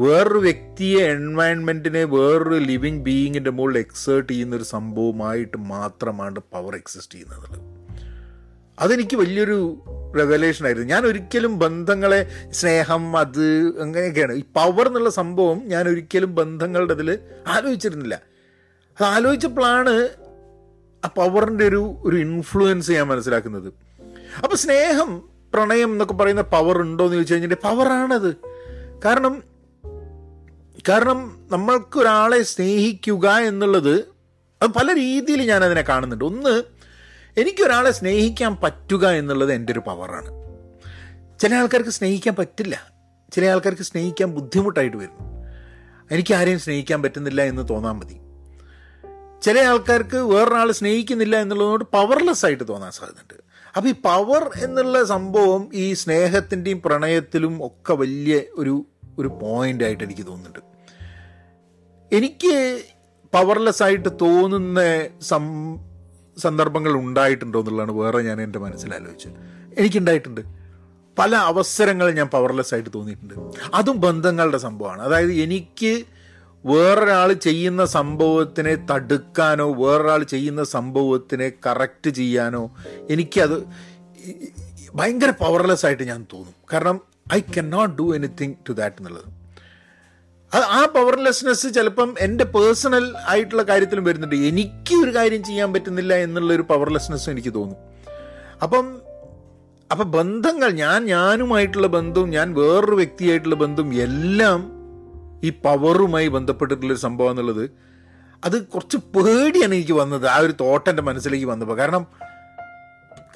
വേറൊരു 0.00 0.38
വ്യക്തിയെ 0.38 1.04
എൻവയൺമെന്റിനെ 1.04 2.04
വേറൊരു 2.04 2.58
ലിവിങ് 2.58 3.04
ബീയിങ്ങിന്റെ 3.04 3.50
മുകളിൽ 3.50 3.78
എക്സേർട്ട് 3.78 4.32
ചെയ്യുന്ന 4.32 4.56
ഒരു 4.56 4.62
സംഭവമായിട്ട് 4.62 5.56
മാത്രമാണ് 5.56 6.40
പവർ 6.52 6.74
എക്സിസ്റ്റ് 6.74 7.14
ചെയ്യുന്നത്. 7.14 7.72
അതെനിക്ക് 8.78 9.16
വലിയൊരു 9.16 9.82
റെവലേഷൻ 10.18 10.64
ആയിരുന്നു. 10.64 10.88
ഞാൻ 10.88 11.06
ഒരിക്കലും 11.06 11.58
ബന്ധങ്ങളെ 11.58 12.48
സ്നേഹം 12.50 13.16
അത് 13.16 13.72
അങ്ങനെയൊക്കെയാണ്. 13.80 14.32
ഈ 14.32 14.40
പവർ 14.40 14.86
എന്നുള്ള 14.86 15.10
സംഭവം 15.10 15.62
ഞാൻ 15.64 15.88
ഒരിക്കലും 15.88 16.34
ബന്ധങ്ങളുടെ 16.34 16.92
ഇതിൽ 16.92 17.18
ആലോചിച്ചിരുന്നില്ല. 17.46 18.14
അത് 19.00 19.04
ആലോചിച്ചപ്പോഴാണ് 19.04 20.08
ആ 21.04 21.08
പവറിന്റെ 21.08 21.68
ഒരു 21.68 21.96
ഒരു 22.02 22.16
ഇൻഫ്ലുവൻസ് 22.16 22.92
ഞാൻ 22.92 23.06
മനസ്സിലാക്കുന്നത്. 23.06 23.72
അപ്പോൾ 24.44 24.56
സ്നേഹം 24.56 25.22
പ്രണയം 25.54 25.92
എന്നൊക്കെ 25.92 26.14
പറയുന്ന 26.14 26.42
പവർ 26.42 26.78
ഉണ്ടോ 26.78 27.04
എന്ന് 27.04 27.16
ചോദിച്ചു 27.16 27.34
കഴിഞ്ഞിട്ട് 27.34 27.62
പവറാണത് 27.62 28.36
കാരണം 29.04 29.51
കാരണം 30.88 31.48
നമ്മൾക്കൊരാളെ 31.50 32.42
സ്നേഹിക്കുക 32.42 33.28
എന്നുള്ളത് 33.28 34.04
അത് 34.62 34.70
പല 34.70 34.94
രീതിയിൽ 34.94 35.42
ഞാൻ 35.42 35.64
അതിനെ 35.64 35.82
കാണുന്നുണ്ട്. 35.82 36.24
ഒന്ന് 36.24 36.62
എനിക്കൊരാളെ 37.40 37.90
സ്നേഹിക്കാൻ 37.90 38.56
പറ്റുക 38.56 39.08
എന്നുള്ളത് 39.08 39.52
എന്റെ 39.52 39.72
ഒരു 39.72 39.80
പവറാണ്. 39.80 40.42
ചില 41.38 41.54
ആൾക്കാർക്ക് 41.54 41.90
സ്നേഹിക്കാൻ 41.90 42.34
പറ്റില്ല. 42.34 42.92
ചില 43.32 43.44
ആൾക്കാർക്ക് 43.44 43.82
സ്നേഹിക്കാൻ 43.82 44.34
ബുദ്ധിമുട്ടായിട്ട് 44.34 44.96
വരും. 44.96 45.18
എനിക്ക് 46.10 46.34
ആരെയും 46.34 46.58
സ്നേഹിക്കാൻ 46.58 47.02
പറ്റുന്നില്ല 47.02 47.42
എന്ന് 47.42 47.68
തോന്നാൻ 47.68 47.98
മതി. 47.98 48.16
ചില 49.42 49.60
ആൾക്കാർക്ക് 49.60 50.16
വേറൊരാൾ 50.16 50.72
സ്നേഹിക്കുന്നില്ല 50.72 51.36
എന്നുള്ളതുകൊണ്ട് 51.36 51.84
പവർലെസ് 51.92 52.46
ആയിട്ട് 52.46 52.68
തോന്നാൻ 52.68 52.92
സാധ്യതയുണ്ട്. 52.92 53.34
അപ്പോൾ 53.76 53.88
ഈ 53.88 53.92
പവർ 53.92 54.50
എന്നുള്ള 54.64 55.04
സംഭവം 55.04 55.70
ഈ 55.74 55.92
സ്നേഹത്തിന്റെയും 55.92 56.82
പ്രണയത്തിലും 56.82 57.66
ഒക്കെ 57.66 57.92
വലിയ 57.92 58.40
ഒരു 58.54 58.86
ഒരു 59.18 59.28
പോയിന്റ് 59.28 59.84
ആയിട്ട് 59.84 60.04
എനിക്ക് 60.04 60.26
തോന്നുന്നുണ്ട്. 60.26 60.71
എനിക്ക് 62.12 62.82
പവർലെസ് 63.34 63.82
ആയിട്ട് 63.82 64.08
തോന്നുന്ന 64.08 64.80
സം 65.22 65.44
സന്ദർഭങ്ങൾ 66.38 66.92
ഉണ്ടായിട്ടുണ്ടോ 66.92 67.60
എന്നുള്ളതാണ് 67.60 67.92
വേറെ 67.92 68.22
ഞാൻ 68.22 68.42
എന്റെ 68.42 68.58
മനസ്സിലാലോചിച്ചത് 68.58 69.32
എനിക്കുണ്ടായിട്ടുണ്ട്. 69.78 70.40
പല 71.18 71.36
അവസരങ്ങൾ 71.36 72.10
ഞാൻ 72.10 72.26
പവർലെസ് 72.26 72.74
ആയിട്ട് 72.74 72.90
തോന്നിയിട്ടുണ്ട്. 72.94 73.34
അതും 73.74 74.00
ബന്ധങ്ങളുടെ 74.00 74.58
സംഭവമാണ്. 74.58 75.02
അതായത് 75.02 75.32
എനിക്ക് 75.32 76.04
വേറൊരാൾ 76.66 77.32
ചെയ്യുന്ന 77.32 77.84
സംഭവത്തിനെ 77.84 78.74
തടുക്കാനോ 78.74 79.72
വേറൊരാൾ 79.74 80.22
ചെയ്യുന്ന 80.22 80.64
സംഭവത്തിനെ 80.64 81.52
കറക്റ്റ് 81.66 82.10
ചെയ്യാനോ 82.10 82.76
എനിക്കത് 83.10 83.68
ഭയങ്കര 84.94 85.30
പവർലെസ് 85.30 85.86
ആയിട്ട് 85.86 86.02
ഞാൻ 86.02 86.26
തോന്നും. 86.32 86.54
കാരണം 86.72 87.00
I 87.34 87.40
can 87.40 87.70
not 87.70 87.94
do 87.94 88.16
anything 88.16 88.54
to 88.68 88.72
that 88.72 88.96
എന്നുള്ളത്. 89.00 89.41
ആ 90.54 90.86
പവർലെസ്നെസ് 90.94 91.74
ചിലപ്പം 91.74 92.14
എന്റെ 92.20 92.44
പേഴ്സണൽ 92.44 93.14
ആയിട്ടുള്ള 93.28 93.62
കാര്യത്തിലും 93.62 94.04
വരുന്നുണ്ട്. 94.04 94.36
എനിക്ക് 94.36 95.04
ഒരു 95.04 95.14
കാര്യം 95.14 95.44
ചെയ്യാൻ 95.44 95.72
പറ്റുന്നില്ല 95.72 96.14
എന്നുള്ളൊരു 96.14 96.62
പവർലെസ്നെസ് 96.62 97.30
എനിക്ക് 97.30 97.54
തോന്നും. 97.54 97.76
അപ്പം 98.62 99.02
അപ്പം 99.92 100.10
ബന്ധങ്ങൾ 100.10 100.70
ഞാൻ 100.70 101.04
ഞാനുമായിട്ടുള്ള 101.04 101.86
ബന്ധവും 101.86 102.30
ഞാൻ 102.30 102.54
വേറൊരു 102.54 102.94
വ്യക്തിയായിട്ടുള്ള 102.94 103.54
ബന്ധവും 103.54 103.94
എല്ലാം 103.94 104.60
ഈ 105.44 105.50
പവറുമായി 105.50 106.28
ബന്ധപ്പെട്ടിട്ടുള്ളൊരു 106.28 107.00
സംഭവം 107.00 107.30
എന്നുള്ളത് 107.30 107.70
അത് 108.44 108.66
കുറച്ച് 108.66 108.96
പേടിയാണ് 108.96 109.74
എനിക്ക് 109.74 109.92
വന്നത്. 109.92 110.26
ആ 110.26 110.36
ഒരു 110.36 110.52
തോട്ട് 110.60 110.90
എന്റെ 110.90 111.02
മനസ്സിലേക്ക് 111.02 111.46
വന്നപ്പോൾ. 111.46 111.78
കാരണം 111.78 112.06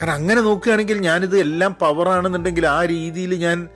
കാരണം 0.01 0.15
അങ്ങനെ 0.15 0.41
നോക്കുകയാണെങ്കിൽ 0.41 0.99
ഞാനിത് 0.99 1.39
എല്ലാം 1.39 1.77
പവറാണെന്നുണ്ടെങ്കിൽ 1.81 2.67
ആ 2.67 2.85
രീതിയിൽ 2.85 3.35
ഞാൻ 3.35 3.69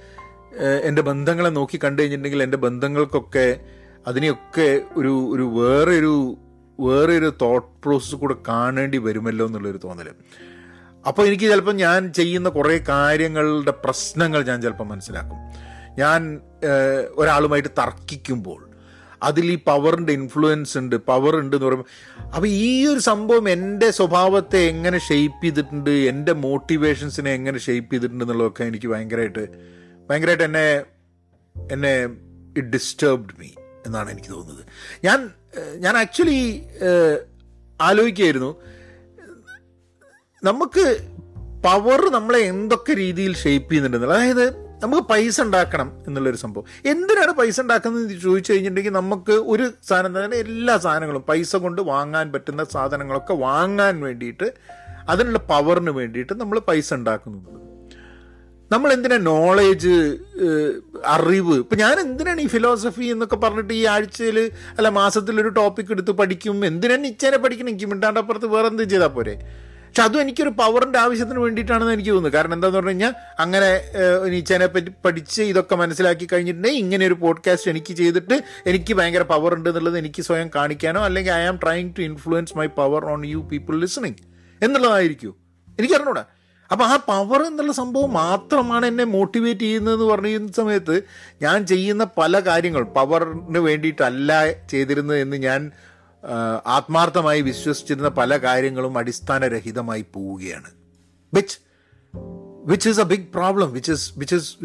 എന്റെ 0.84 1.02
ബന്ധങ്ങളെ 1.02 1.48
നോക്കി 1.48 1.80
കണ്ടു 1.84 2.02
കഴിഞ്ഞിട്ടുണ്ടെങ്കിൽ 2.02 2.42
എന്റെ 2.42 2.56
ബന്ധങ്ങൾക്കൊക്കെ 2.56 3.60
അതിനെയൊക്കെ 4.06 4.80
ഒരു 4.96 5.30
ഒരു 5.32 5.42
വേറെ 5.42 5.98
ഒരു 5.98 6.38
വേറെ 6.80 7.16
ഒരു 7.16 7.32
തോട്ട് 7.42 7.82
പ്രോസസ്സ് 7.84 8.14
കൂടെ 8.14 8.34
കാണേണ്ടി 8.48 8.98
വരുമല്ലോ 8.98 9.46
എന്നുള്ളൊരു 9.46 9.78
തോന്നൽ 9.84 10.08
അപ്പോൾ 11.06 11.26
എനിക്ക് 11.26 11.44
ചിലപ്പോൾ 11.44 11.72
ഞാൻ 11.72 12.12
ചെയ്യുന്ന 12.12 12.48
കുറേ 12.48 12.84
കാര്യങ്ങളുടെ 12.88 13.70
പ്രശ്നങ്ങൾ 13.70 14.42
ഞാൻ 14.42 14.62
ചിലപ്പോൾ 14.62 14.84
മനസ്സിലാക്കും. 14.84 15.38
ഞാൻ 15.98 16.40
ഒരാളുമായിട്ട് 17.14 17.68
തർക്കിക്കുമ്പോൾ 17.68 18.66
അതിൽ 19.22 19.52
ഈ 19.52 19.58
പവറിന്റെ 19.66 20.12
ഇൻഫ്ലുവൻസ് 20.12 20.78
ഉണ്ട് 20.78 20.96
പവർ 20.96 21.36
ഉണ്ട് 21.36 21.56
എന്ന് 21.56 21.66
പറയുമ്പോൾ 21.66 21.88
അപ്പോൾ 22.34 22.46
ഈ 22.46 22.86
ഒരു 22.86 22.98
സംഭവം 22.98 23.50
എന്റെ 23.50 23.90
സ്വഭാവത്തെ 23.90 24.58
എങ്ങനെ 24.58 24.98
ഷെയ്പ്പ് 24.98 25.44
ചെയ്തിട്ടുണ്ട് 25.44 25.90
എന്റെ 25.90 26.32
മോട്ടിവേഷൻസിനെ 26.32 27.32
എങ്ങനെ 27.32 27.58
ഷെയ്പ്പ് 27.58 27.94
ചെയ്തിട്ടുണ്ട് 27.94 28.24
എന്നുള്ളതൊക്കെ 28.24 28.64
എനിക്ക് 28.64 28.86
ഭയങ്കരമായിട്ട് 28.86 29.79
ഭയങ്കരമായിട്ട് 30.10 30.44
എന്നെ 30.44 30.84
എന്നെ 31.72 32.04
ഇറ്റ് 32.58 32.68
ഡിസ്റ്റർബ്ഡ് 32.68 33.34
മീ 33.40 33.48
എന്നാണ് 33.86 34.10
എനിക്ക് 34.10 34.28
തോന്നുന്നത്. 34.28 34.64
ഞാൻ 35.04 35.30
ഞാൻ 35.76 35.96
ആക്ച്വലി 35.96 36.62
ആലോചിക്കുകയായിരുന്നു. 37.80 38.56
നമുക്ക് 40.44 40.98
പവർ 41.64 42.10
നമ്മളെ 42.10 42.38
എന്തൊക്കെ 42.38 42.92
രീതിയിൽ 42.92 43.34
ഷേപ്പ് 43.36 43.70
ചെയ്യുന്നുണ്ടെന്നുള്ളത്. 43.70 44.18
അതായത് 44.18 44.70
നമുക്ക് 44.82 45.02
പൈസ 45.02 45.40
ഉണ്ടാക്കണം 45.40 46.04
എന്നുള്ളൊരു 46.06 46.36
സംഭവം. 46.36 46.64
എന്തിനാണ് 46.86 47.32
പൈസ 47.32 47.60
ഉണ്ടാക്കുന്നത് 47.60 48.20
ചോദിച്ചു 48.20 48.52
കഴിഞ്ഞിട്ടുണ്ടെങ്കിൽ 48.52 48.90
നമുക്ക് 48.90 49.32
ഒരു 49.32 49.70
സാധനം 49.88 50.24
തന്നെ 50.24 50.36
എല്ലാ 50.36 50.76
സാധനങ്ങളും 50.76 51.22
പൈസ 51.22 51.56
കൊണ്ട് 51.56 51.82
വാങ്ങാൻ 51.82 52.32
പറ്റുന്ന 52.32 52.64
സാധനങ്ങളൊക്കെ 52.64 53.34
വാങ്ങാൻ 53.34 54.00
വേണ്ടിയിട്ട് 54.00 54.52
അതിനുള്ള 55.08 55.38
പവറിന് 55.38 55.90
വേണ്ടിയിട്ട് 55.90 56.32
നമ്മൾ 56.32 56.58
പൈസ 56.58 56.94
ഉണ്ടാക്കുന്നുണ്ട് 56.94 57.69
നമ്മൾ 58.72 58.88
എന്തിനാ 58.92 59.16
നോളേജ് 59.30 59.94
അറിവ്? 61.14 61.54
ഇപ്പം 61.62 61.78
ഞാൻ 61.78 61.94
എന്തിനാണ് 62.02 62.40
ഈ 62.44 62.46
ഫിലോസഫി 62.52 63.06
എന്നൊക്കെ 63.14 63.36
പറഞ്ഞിട്ട് 63.44 63.74
ഈ 63.78 63.84
ആഴ്ചയിൽ 63.92 64.38
അല്ല 64.76 64.88
മാസത്തിൽ 64.98 65.40
ഒരു 65.40 65.50
ടോപ്പിക് 65.56 65.90
എടുത്ത് 65.94 66.12
പഠിക്കും? 66.20 66.58
എന്തിനാണ് 66.66 67.02
നിച്ചേനെ 67.04 67.38
പഠിക്കണം? 67.44 67.70
എനിക്ക് 67.72 67.88
മിണ്ടാണ്ടപ്പുറത്ത് 67.92 68.46
വേറെ 68.54 68.68
എന്ത് 68.72 68.82
ചെയ്താൽ 68.92 69.10
പോരെ? 69.16 69.34
പക്ഷെ 69.88 70.02
അതും 70.02 70.20
എനിക്കൊരു 70.20 70.52
പവറിന്റെ 70.60 70.98
ആവശ്യത്തിന് 71.04 71.40
വേണ്ടിയിട്ടാണെന്ന് 71.44 71.94
എനിക്ക് 71.96 72.10
തോന്നുന്നു. 72.10 72.36
കാരണം 72.36 72.54
എന്താന്ന് 72.56 72.78
പറഞ്ഞു 72.78 72.90
കഴിഞ്ഞാൽ 72.90 73.14
അങ്ങനെ 73.44 73.70
നീച്ചേനെ 74.32 74.66
പറ്റി 74.66 74.90
പഠിച്ച് 75.04 75.42
ഇതൊക്കെ 75.52 75.76
മനസ്സിലാക്കി 75.82 76.26
കഴിഞ്ഞിട്ടുണ്ടെങ്കിൽ 76.32 76.80
ഇങ്ങനെ 76.84 77.06
ഒരു 77.06 77.16
പോഡ്കാസ്റ്റ് 77.24 77.70
എനിക്ക് 77.70 77.92
ചെയ്തിട്ട് 78.00 78.36
എനിക്ക് 78.66 78.94
ഭയങ്കര 78.94 79.24
പവർ 79.34 79.54
ഉണ്ട് 79.54 79.68
എന്നുള്ളത് 79.70 79.98
എനിക്ക് 79.98 80.22
സ്വയം 80.28 80.50
കാണിക്കാനോ 80.56 81.00
അല്ലെങ്കിൽ 81.08 81.32
I 81.32 81.42
am 81.52 81.58
trying 81.64 81.90
to 81.98 82.02
influence 82.10 82.54
my 82.58 82.66
power 82.80 83.04
on 83.14 83.26
you 83.26 83.40
people 83.52 83.76
listening 83.84 84.20
എന്നുള്ളതായിരിക്കും. 84.62 85.34
എനിക്കറിഞ്ഞൂടാ. 85.78 86.24
അപ്പം 86.72 86.86
ആ 86.86 86.96
പവർ 86.96 87.42
എന്നുള്ള 87.42 87.72
സംഭവം 87.72 88.12
മാത്രമാണ് 88.12 88.86
എന്നെ 88.86 89.04
മോട്ടിവേറ്റ് 89.04 89.60
ചെയ്യുന്നതെന്ന് 89.60 90.04
പറയുന്ന 90.04 90.52
സമയത്ത് 90.52 91.02
ഞാൻ 91.42 91.66
ചെയ്യുന്ന 91.66 92.06
പല 92.18 92.40
കാര്യങ്ങൾ 92.40 92.82
പവറിന് 92.82 93.58
വേണ്ടിയിട്ടല്ല 93.58 94.52
ചെയ്തിരുന്നത് 94.68 95.18
എന്ന് 95.18 95.36
ഞാൻ 95.36 95.70
ആത്മാർത്ഥമായി 96.66 97.40
വിശ്വസിച്ചിരുന്ന 97.40 98.08
പല 98.08 98.36
കാര്യങ്ങളും 98.36 98.98
അടിസ്ഥാനരഹിതമായി 98.98 100.06
പോവുകയാണ്. 100.12 100.70
Which 101.34 101.58
which 102.64 102.88
is 102.88 103.00
a 103.00 103.04
big 103.04 103.26
problem 103.26 103.72
which 103.72 103.92
is 103.92 104.12
which 104.18 104.34
is 104.34 104.56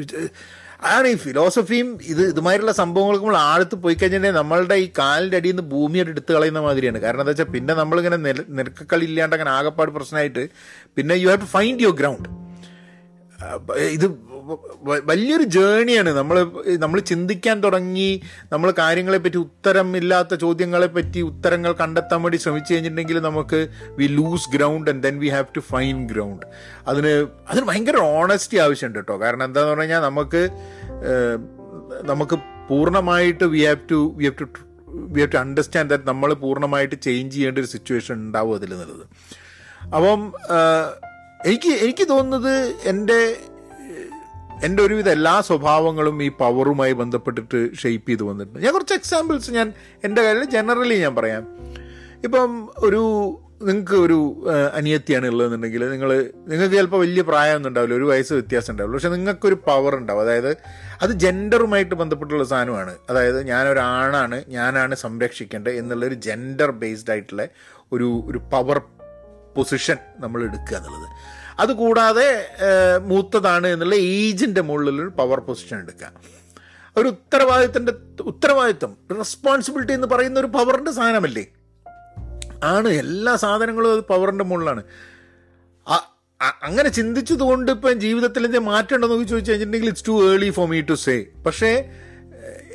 ആണ് 0.80 1.08
ഈ 1.08 1.16
ഫിലോസഫിയും 1.16 2.00
ഇത് 2.04 2.30
ഇതുമായിട്ടുള്ള 2.30 2.72
സംഭവങ്ങൾക്ക് 2.72 3.26
നമ്മൾ 3.26 3.38
ആഴത്ത് 3.38 3.76
പോയി 3.76 3.96
കഴിഞ്ഞിട്ടുണ്ടെങ്കിൽ 3.96 4.38
നമ്മളുടെ 4.38 4.76
ഈ 4.76 4.92
കാലിന്റെ 5.00 5.38
അടിയിൽ 5.38 5.56
നിന്ന് 5.56 5.70
ഭൂമിയായിട്ട് 5.70 6.12
എടുത്ത് 6.12 6.34
കളയുന്ന 6.34 6.60
മാതിരിയാണ്. 6.60 7.00
കാരണം 7.00 7.22
എന്താ 7.22 7.32
വെച്ചാൽ 7.32 7.46
പിന്നെ 7.46 7.74
നമ്മളിങ്ങനെ 7.74 8.18
നിരക്കക്കളി 8.58 9.06
ഇല്ലാണ്ട് 9.06 9.36
അങ്ങനെ 9.36 9.52
ആകപ്പാട് 9.52 9.92
പ്രശ്നമായിട്ട് 9.92 10.44
പിന്നെ 10.98 11.16
you 11.16 11.28
have 11.28 11.42
to 11.42 11.46
find 11.46 11.82
your 11.82 11.96
ground 11.96 12.30
ഇത് 13.92 14.06
വലിയൊരു 15.06 15.44
ജേണിയാണ്. 15.56 16.10
നമ്മൾ 16.10 16.38
നമ്മൾ 16.78 17.00
ചിന്തിക്കാൻ 17.00 17.64
തുടങ്ങി 17.64 18.10
നമ്മൾ 18.52 18.72
കാര്യങ്ങളെപ്പറ്റി 18.80 19.38
ഉത്തരമില്ലാത്ത 19.38 20.36
ചോദ്യങ്ങളെപ്പറ്റി 20.36 21.22
ഉത്തരങ്ങൾ 21.22 21.72
കണ്ടെത്താൻ 21.74 22.22
വേണ്ടി 22.24 22.38
ശ്രമിച്ചു 22.38 22.74
കഴിഞ്ഞിട്ടുണ്ടെങ്കിൽ 22.74 23.20
നമുക്ക് 23.20 23.60
we 23.98 24.08
lose 24.12 24.50
ground 24.56 24.92
and 24.92 25.04
then 25.04 25.20
we 25.20 25.30
have 25.30 25.46
to 25.56 25.60
find 25.72 26.08
ground 26.08 26.46
അതിന് 26.88 27.14
അതിന് 27.50 27.66
ഭയങ്കര 27.66 27.98
ഓണസ്റ്റി 28.14 28.58
ആവശ്യമുണ്ട് 28.58 29.00
കേട്ടോ. 29.00 29.18
കാരണം 29.18 29.46
എന്താന്ന് 29.46 29.70
പറഞ്ഞു 29.70 29.84
കഴിഞ്ഞാൽ 29.84 30.00
നമുക്ക് 30.02 30.44
നമുക്ക് 32.06 32.38
പൂർണമായിട്ട് 32.70 33.44
we 33.46 33.66
have 33.66 33.84
to 33.92 34.00
we 34.18 34.26
have 34.26 34.38
to 34.42 34.48
we 35.10 35.22
have 35.22 35.32
to 35.32 35.38
understand 35.38 35.90
that 35.90 36.08
നമ്മൾ 36.08 36.34
പൂർണമായിട്ട് 36.44 36.96
ചേഞ്ച് 37.02 37.36
ചെയ്യേണ്ട 37.36 37.60
ഒരു 37.60 37.66
സിറ്റുവേഷൻ 37.66 38.14
ഉണ്ടാവും 38.20 38.56
അതിൽ 38.56 38.70
നിന്നുള്ളത് 38.70 39.06
അപ്പം 39.96 40.22
എനിക്ക് 41.46 41.72
എനിക്ക് 41.86 42.08
തോന്നുന്നത് 42.10 42.54
എന്റെ 42.86 43.20
എന്റെ 44.64 44.84
ഒരുവിധ 44.84 45.10
എല്ലാ 45.10 45.42
സ്വഭാവങ്ങളും 45.42 46.24
ഈ 46.24 46.30
പവറുമായി 46.30 46.94
ബന്ധപ്പെട്ടിട്ട് 46.94 47.76
ഷെയ്പ്പ് 47.78 48.10
ചെയ്ത് 48.10 48.24
വന്നിട്ടുണ്ട്. 48.24 48.66
ഞാൻ 48.66 48.74
കുറച്ച് 48.74 48.94
എക്സാമ്പിൾസ് 48.94 49.52
ഞാൻ 49.52 49.74
എന്റെ 50.04 50.24
കാര്യം 50.24 50.50
ജനറലി 50.50 50.96
ഞാൻ 50.96 51.16
പറയാം. 51.16 51.48
ഇപ്പം 52.24 52.70
ഒരു 52.78 53.02
നിങ്ങൾക്ക് 53.62 53.96
ഒരു 53.96 54.48
അനിയത്തിയാണ് 54.74 55.28
ഉള്ളതെന്നുണ്ടെങ്കിൽ 55.28 55.92
നിങ്ങൾ 55.92 56.32
നിങ്ങൾക്ക് 56.48 56.76
ചിലപ്പോൾ 56.76 57.00
വലിയ 57.00 57.22
പ്രായമൊന്നും 57.22 57.70
ഉണ്ടാവില്ല 57.70 57.96
ഒരു 57.96 58.04
വയസ്സ് 58.04 58.34
വ്യത്യാസം 58.34 58.72
ഉണ്ടാവില്ല. 58.72 58.96
പക്ഷെ 58.96 59.10
നിങ്ങൾക്കൊരു 59.10 59.58
പവർ 59.68 59.96
ഉണ്ടാവും. 59.96 60.22
അതായത് 60.22 60.58
അത് 61.02 61.12
ജെൻഡറുമായിട്ട് 61.12 61.96
ബന്ധപ്പെട്ടുള്ള 61.96 62.44
സാധനമാണ്. 62.44 62.96
അതായത് 63.10 63.48
ഞാനൊരാണാണ് 63.48 64.44
ഞാനാണ് 64.48 64.96
സംരക്ഷിക്കേണ്ടത് 64.96 65.74
എന്നുള്ളൊരു 65.74 66.14
ജെൻഡർ 66.14 66.72
ബേസ്ഡ് 66.72 67.12
ആയിട്ടുള്ള 67.12 67.48
ഒരു 67.92 68.24
ഒരു 68.26 68.38
പവർ 68.38 68.82
പൊസിഷൻ 69.56 69.98
നമ്മൾ 70.18 70.44
എടുക്കുക 70.44 70.78
എന്നുള്ളത്. 70.78 71.35
അതുകൂടാതെ 71.60 72.48
മൂത്തതാണ് 73.06 73.68
എന്നുള്ള 73.68 73.96
ഏജിന്റെ 73.96 74.62
മുകളിലൊരു 74.62 75.10
പവർ 75.10 75.40
പൊസിഷൻ 75.40 75.78
എടുക്കുക. 75.80 76.12
ഒരു 76.98 77.08
ഉത്തരവാദിത്തത്തിന്റെ 77.08 77.94
ഉത്തരവാദിത്തം 78.22 78.98
റെസ്പോൺസിബിലിറ്റി 79.18 79.94
എന്ന് 79.94 80.08
പറയുന്ന 80.08 80.40
ഒരു 80.40 80.48
പവറിന്റെ 80.48 80.92
സാധനമല്ലേ? 80.92 81.46
ആണ് 82.64 82.88
എല്ലാ 82.88 83.36
സാധനങ്ങളും 83.36 83.92
അത് 83.94 84.00
പവറിന്റെ 84.00 84.44
മുകളിലാണ്. 84.44 84.84
അങ്ങനെ 86.64 86.90
ചിന്തിച്ചതുകൊണ്ട് 86.90 87.72
ഇപ്പം 87.72 88.00
ജീവിതത്തിൽ 88.00 88.46
എന്തെങ്കിലും 88.46 88.66
മാറ്റം 88.66 88.96
ഉണ്ടോ 88.96 89.08
എന്ന് 89.08 89.28
ചോദിച്ചു 89.28 89.52
കഴിഞ്ഞിട്ടുണ്ടെങ്കിൽ 89.52 89.88
it's 89.88 90.08
too 90.08 90.34
early 90.34 90.50
for 90.50 90.68
me 90.68 90.82
to 90.82 90.94
say 90.94 91.26
പക്ഷേ 91.46 91.90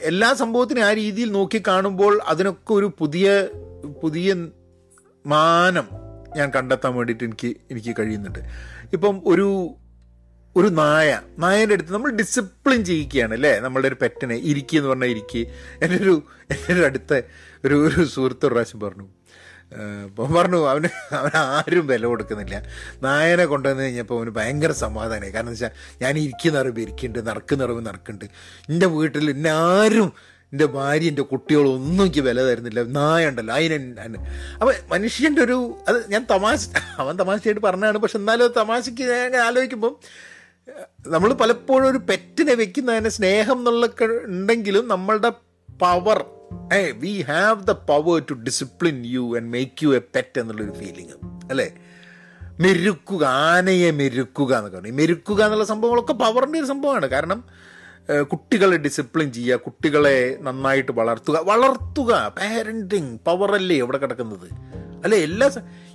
എല്ലാ 0.02 0.32
സംഭവത്തിനും 0.32 0.84
ആ 0.84 0.92
രീതിയിൽ 0.92 1.32
നോക്കി 1.32 1.62
കാണുമ്പോൾ 1.68 2.20
അതിനൊക്കെ 2.26 2.72
ഒരു 2.72 2.92
പുതിയ 2.98 3.48
പുതിയ 4.02 4.34
മാനം 5.26 5.88
ഞാൻ 6.36 6.52
കണ്ടെത്താൻ 6.56 6.94
വേണ്ടിയിട്ട് 6.94 7.24
എനിക്ക് 7.24 7.54
എനിക്ക് 7.70 7.94
കഴിയുന്നുണ്ട്. 7.98 8.38
ഇപ്പം 8.92 9.22
ഒരു 9.26 9.76
ഒരു 10.56 10.66
നായ 10.66 11.20
നായന്റെ 11.38 11.74
അടുത്ത് 11.74 11.92
നമ്മൾ 11.94 12.10
ഡിസിപ്ലിൻ 12.10 12.84
ചെയ്യിക്കുകയാണ് 12.84 13.34
അല്ലേ? 13.34 13.60
നമ്മളുടെ 13.60 13.88
ഒരു 13.88 13.96
പെറ്റിനെ 14.02 14.34
ഇരിക്കുക 14.34 14.78
എന്ന് 14.78 14.88
പറഞ്ഞാൽ 14.88 15.08
ഇരിക്കുക 15.08 15.40
എന്റെ 15.82 15.96
ഒരു 15.96 16.22
എന്റെ 16.50 16.74
ഒരു 16.74 16.86
അടുത്ത 16.86 17.20
ഒരു 17.64 17.74
ഒരു 17.74 18.04
സുഹൃത്ത് 18.04 18.46
പ്രാവശ്യം 18.46 18.80
പറഞ്ഞു. 18.80 19.08
അപ്പം 20.04 20.34
പറഞ്ഞു 20.34 20.56
അവന് 20.56 20.88
അവൻ 21.14 21.30
ആരും 21.36 21.86
വില 21.86 22.06
കൊടുക്കുന്നില്ല. 22.06 22.62
നായനെ 23.02 23.44
കൊണ്ടുവന്ന് 23.44 23.82
കഴിഞ്ഞപ്പോൾ 23.82 24.18
അവന് 24.18 24.30
ഭയങ്കര 24.30 24.72
സമാധാനമായി. 24.72 25.32
കാരണം 25.32 25.50
വെച്ചാൽ 25.50 25.70
ഞാൻ 26.00 26.18
ഇരിക്കുന്ന 26.18 26.58
അറിവ് 26.58 26.80
ഇരിക്കുന്നുണ്ട് 26.80 27.28
നടക്കുന്ന 27.30 27.64
അറിവ് 27.64 27.86
നടക്കുന്നുണ്ട്. 27.86 28.24
എന്റെ 28.68 28.86
വീട്ടിൽ 28.86 29.30
എന്നെ 29.30 29.50
ആരും 29.50 30.12
എന്റെ 30.52 30.66
ഭാര്യ 30.66 31.08
എന്റെ 31.08 31.22
കുട്ടികളൊന്നും 31.22 32.04
എനിക്ക് 32.04 32.20
വില 32.20 32.40
തരുന്നില്ല. 32.42 32.82
നായ 32.82 33.28
ഉണ്ടല്ലോ 33.28 33.54
അതിന് 33.54 34.18
അപ്പം 34.60 34.74
മനുഷ്യന്റെ 34.90 35.42
ഒരു 35.42 35.56
അത് 35.88 36.06
ഞാൻ 36.08 36.26
തമാശ 36.30 36.60
അവൻ 36.98 37.16
തമാശയായിട്ട് 37.16 37.60
പറഞ്ഞതാണ് 37.60 37.98
പക്ഷെ 37.98 38.18
എന്നാലും 38.18 38.44
അത് 38.44 38.54
തമാശയ്ക്ക് 38.54 39.02
ഞാൻ 39.02 39.36
ആലോചിക്കുമ്പം 39.36 39.94
നമ്മൾ 41.06 41.32
പലപ്പോഴും 41.32 41.88
ഒരു 41.90 41.98
പെറ്റിനെ 41.98 42.54
വെക്കുന്നതിന് 42.54 43.08
സ്നേഹം 43.08 43.58
എന്നുള്ള 43.58 43.86
ഉണ്ടെങ്കിലും 44.24 44.88
നമ്മളുടെ 44.88 45.30
power 45.80 46.24
uh 46.74 46.90
we 46.90 47.20
have 47.22 47.66
the 47.66 47.70
power 47.70 48.24
to 48.30 48.34
discipline 48.34 49.06
you 49.06 49.36
and 49.36 49.50
make 49.52 49.84
you 49.84 49.88
a 49.88 50.02
pet 50.16 50.40
എന്നുള്ളൊരു 50.40 50.72
ഫീലിംഗ് 50.72 51.14
അല്ലേ? 51.50 51.68
മെരുക്കുക 52.60 53.24
ആനയെ 53.24 53.90
മെരുക്കുക 53.90 54.52
എന്നൊക്കെ 54.56 54.78
പറഞ്ഞു 54.78 54.92
മെരുക്കുക 54.92 55.44
എന്നുള്ള 55.44 55.64
സംഭവങ്ങളൊക്കെ 55.64 56.12
പവറിന്റെ 56.12 56.58
ഒരു 56.58 56.66
സംഭവമാണ്. 56.66 57.06
കാരണം 57.06 57.44
കുട്ടികളെ 58.22 58.76
ഡിസിപ്ലിൻ 58.76 59.32
ചെയ്യുക 59.32 59.56
കുട്ടികളെ 59.56 60.38
നന്നായിട്ട് 60.40 60.92
വളർത്തുക. 60.92 61.38
വളർത്തുക 61.42 62.34
പാരന്റിങ് 62.38 63.18
പവറല്ലേ 63.26 63.76
എവിടെ 63.76 63.98
കിടക്കുന്നത്? 63.98 64.46
അല്ലെ 65.04 65.18
എല്ലാ 65.18 65.50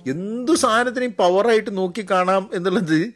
എന്തു 0.06 0.54
സാധനത്തിനെയും 0.54 1.14
പവറായിട്ട് 1.18 1.76
നോക്കി 1.76 2.06
കാണാം 2.10 2.50
എന്നുള്ളത് 2.54 3.12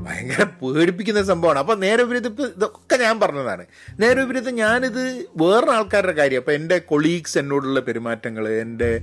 ഭയങ്കര 0.00 0.44
പേടിപ്പിക്കുന്ന 0.44 1.22
സംഭവമാണ്. 1.22 1.58
അപ്പം 1.58 1.80
നേരെ 1.80 2.02
വിപരീതം 2.02 2.30
ഇപ്പം 2.30 2.44
ഇതൊക്കെ 2.44 2.96
ഞാൻ 2.96 3.20
പറഞ്ഞതാണ്. 3.20 3.66
നേരെ 4.00 4.20
വിപരീതം 4.22 4.54
ഞാനിത് 4.54 5.26
വേറെ 5.36 5.70
ആൾക്കാരുടെ 5.70 6.12
കാര്യം. 6.12 6.38
അപ്പം 6.38 6.52
എന്റെ 6.52 6.78
കൊളീഗ്സ് 6.78 7.38
എന്നോടുള്ള 7.38 7.80
പെരുമാറ്റങ്ങൾ 7.80 8.48
എന്റെ 8.48 9.00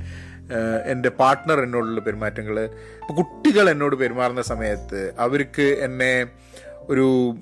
എന്റെ 0.85 1.09
പാർട്ട്ണർ 1.09 1.59
എന്നോടുള്ള 1.63 2.01
പെരുമാറ്റങ്ങൾ 2.01 2.59
ഇപ്പോൾ 2.59 3.13
കുട്ടികൾ 3.13 3.69
എന്നോട് 3.69 3.95
പെരുമാറുന്ന 3.95 4.41
സമയത്ത് 4.41 5.13
അവർക്ക് 5.19 5.61
എന്നെ 5.61 6.25
ഒരു 6.89 7.35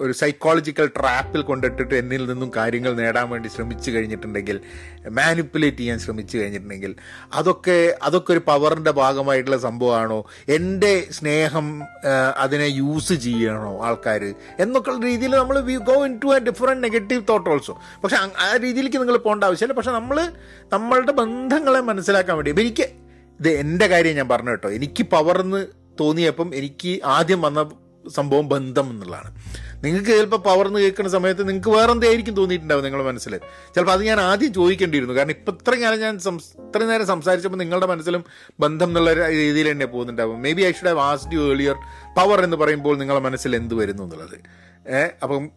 ഒരു 0.00 0.12
സൈക്കോളജിക്കൽ 0.12 0.86
ട്രാപ്പിൽ 0.86 1.42
കൊണ്ടിട്ടിട്ട് 1.42 1.94
എന്നിൽ 1.94 2.26
നിന്നും 2.26 2.52
കാര്യങ്ങൾ 2.56 2.92
നേടാൻ 2.94 3.30
വേണ്ടി 3.30 3.48
ശ്രമിച്ചു 3.48 3.90
കഴിഞ്ഞിട്ടുണ്ടെങ്കിൽ 3.90 4.60
മാനിപ്പുലേറ്റ് 5.08 5.76
ചെയ്യാൻ 5.76 5.98
ശ്രമിച്ചു 5.98 6.38
കഴിഞ്ഞിട്ടുണ്ടെങ്കിൽ 6.38 6.96
അതൊക്കെ 7.32 7.96
അതൊക്കെ 8.02 8.32
ഒരു 8.32 8.38
പവറിന്റെ 8.38 8.90
ഭാഗമായിട്ടുള്ള 8.90 9.56
സംഭവമാണോ? 9.58 10.24
എന്റെ 10.48 11.06
സ്നേഹം 11.10 11.82
അതിനെ 12.36 12.64
യൂസ് 12.64 13.12
ചെയ്യണോ 13.14 13.82
ആൾക്കാർ 13.82 14.34
എന്നൊക്കെയുള്ള 14.58 15.06
രീതിയിൽ 15.06 15.30
നമ്മൾ 15.30 15.58
we 15.60 15.76
go 15.76 16.04
into 16.24 16.26
a 16.26 16.38
different 16.38 16.82
negative 16.82 17.22
thought 17.28 17.50
also 17.50 17.80
പക്ഷെ 18.04 18.16
ആ 18.16 18.56
രീതിയിലേക്ക് 18.56 18.96
നിങ്ങൾ 18.96 19.16
പോകേണ്ട 19.16 19.44
ആവശ്യമില്ല. 19.44 19.72
പക്ഷെ 19.72 19.90
നമ്മൾ 19.90 20.18
നമ്മളുടെ 20.72 21.12
ബന്ധങ്ങളെ 21.12 21.80
മനസ്സിലാക്കാൻ 21.80 22.36
വേണ്ടി 22.36 22.50
എനിക്ക് 22.50 22.86
ഇത് 23.40 23.48
എന്റെ 23.48 23.86
കാര്യം 23.86 24.16
ഞാൻ 24.16 24.28
പറഞ്ഞു 24.28 24.50
കേട്ടോ. 24.50 24.70
എനിക്ക് 24.70 25.02
പവർന്ന് 25.02 25.66
തോന്നിയപ്പം 26.00 26.54
എനിക്ക് 26.54 27.00
ആദ്യം 27.04 27.42
വന്ന 27.42 27.60
സംഭവം 28.10 28.48
ബന്ധം 28.48 28.90
എന്നുള്ളതാണ്. 28.90 29.30
നിങ്ങൾക്ക് 29.84 30.08
ചിലപ്പോൾ 30.08 30.36
പവർ 30.36 30.66
എന്ന് 30.66 30.80
കേൾക്കുന്ന 30.80 31.10
സമയത്ത് 31.10 31.48
നിങ്ങൾക്ക് 31.48 31.68
വേറെ 31.68 31.92
എന്തായിരിക്കും 31.92 32.34
തോന്നിയിട്ടുണ്ടാവും 32.36 32.84
നിങ്ങളുടെ 32.84 33.08
മനസ്സിൽ 33.08 33.36
ചിലപ്പോൾ 33.74 33.92
അത് 33.92 34.04
ഞാൻ 34.04 34.20
ആദ്യം 34.20 34.52
ചോദിക്കേണ്ടിയിരുന്നു. 34.52 35.14
കാരണം 35.14 35.30
ഇപ്പം 35.30 35.58
ഇത്രയും 35.60 35.82
കാലം 35.82 36.00
ഞാൻ 36.00 36.16
ഇത്രയും 36.16 36.88
നേരം 36.88 37.06
സംസാരിച്ചപ്പോൾ 37.06 37.56
നിങ്ങളുടെ 37.56 37.86
മനസ്സിലും 37.86 38.24
ബന്ധം 38.60 38.88
എന്നുള്ള 38.88 39.28
രീതിയിൽ 39.28 39.72
തന്നെ 39.72 39.86
പോകുന്നുണ്ടാവും. 39.86 40.42
Maybe 40.52 40.62
I 40.62 40.72
should 40.72 40.88
have 40.88 41.00
asked 41.00 41.32
you 41.32 41.40
earlier 41.40 41.74
power 42.16 42.44
എന്ന് 42.44 42.56
പറയുമ്പോൾ 42.56 42.98
നിങ്ങളുടെ 42.98 43.24
മനസ്സിൽ 43.24 43.56
എന്ത് 43.56 43.74
വരുന്നു 43.74 44.02
എന്നുള്ളത്. 44.02 44.38
അപ്പം 45.22 45.50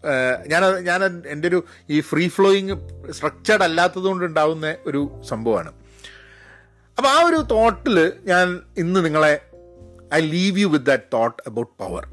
ഞാൻ 0.47 0.63
ഞാൻ 0.63 1.23
എന്റെ 1.27 1.47
ഒരു 1.47 1.63
ഈ 1.89 1.99
ഫ്രീ 1.99 2.27
ഫ്ലോയിങ് 2.27 2.75
സ്ട്രക്ചർഡ് 3.11 3.63
അല്ലാത്തത് 3.63 4.03
കൊണ്ട് 4.03 4.25
ഉണ്ടാവുന്ന 4.25 4.75
ഒരു 4.85 5.21
സംഭവമാണ്. 5.29 5.71
അപ്പോൾ 6.97 7.09
ആ 7.09 7.17
ഒരു 7.25 7.35
തോട്ടിൽ 7.35 8.13
ഞാൻ 8.25 8.59
ഇന്ന് 8.77 9.05
നിങ്ങളെ 9.05 9.41
I 10.13 10.19
leave 10.29 10.59
you 10.59 10.67
with 10.67 10.85
that 10.85 11.03
thought 11.13 11.43
about 11.47 11.71
power 11.79 12.07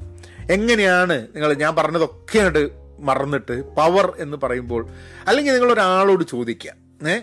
എങ്ങനെയാണ് 0.49 1.27
നിങ്ങൾ 1.35 1.53
ഞാൻ 1.53 1.75
പറഞ്ഞതൊക്കെ 1.75 2.37
അങ്ങോട്ട് 2.37 2.63
മറന്നിട്ട് 2.99 3.75
പവർ 3.75 4.13
എന്ന് 4.17 4.37
പറയുമ്പോൾ 4.37 4.81
അല്ലെങ്കിൽ 5.27 5.53
നിങ്ങൾ 5.53 5.71
ഒരാളോട് 5.73 6.23
ചോദിക്കുക 6.27 6.71
ഏ? 7.07 7.15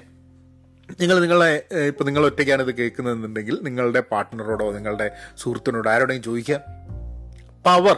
നിങ്ങൾ 1.01 1.21
നിങ്ങളെ 1.21 1.51
ഇപ്പം 1.87 2.07
നിങ്ങൾ 2.07 2.27
ഒറ്റയ്ക്കാണ് 2.27 2.63
ഇത് 2.63 2.79
കേൾക്കുന്നതെന്നുണ്ടെങ്കിൽ 2.79 3.59
നിങ്ങളുടെ 3.63 4.01
പാർട്ട്ണറോടോ 4.11 4.73
നിങ്ങളുടെ 4.73 5.07
സുഹൃത്തിനോടോ 5.39 5.91
ആരോടെങ്കിലും 5.91 6.23
ചോദിക്കുക. 6.25 6.59
പവർ 7.65 7.97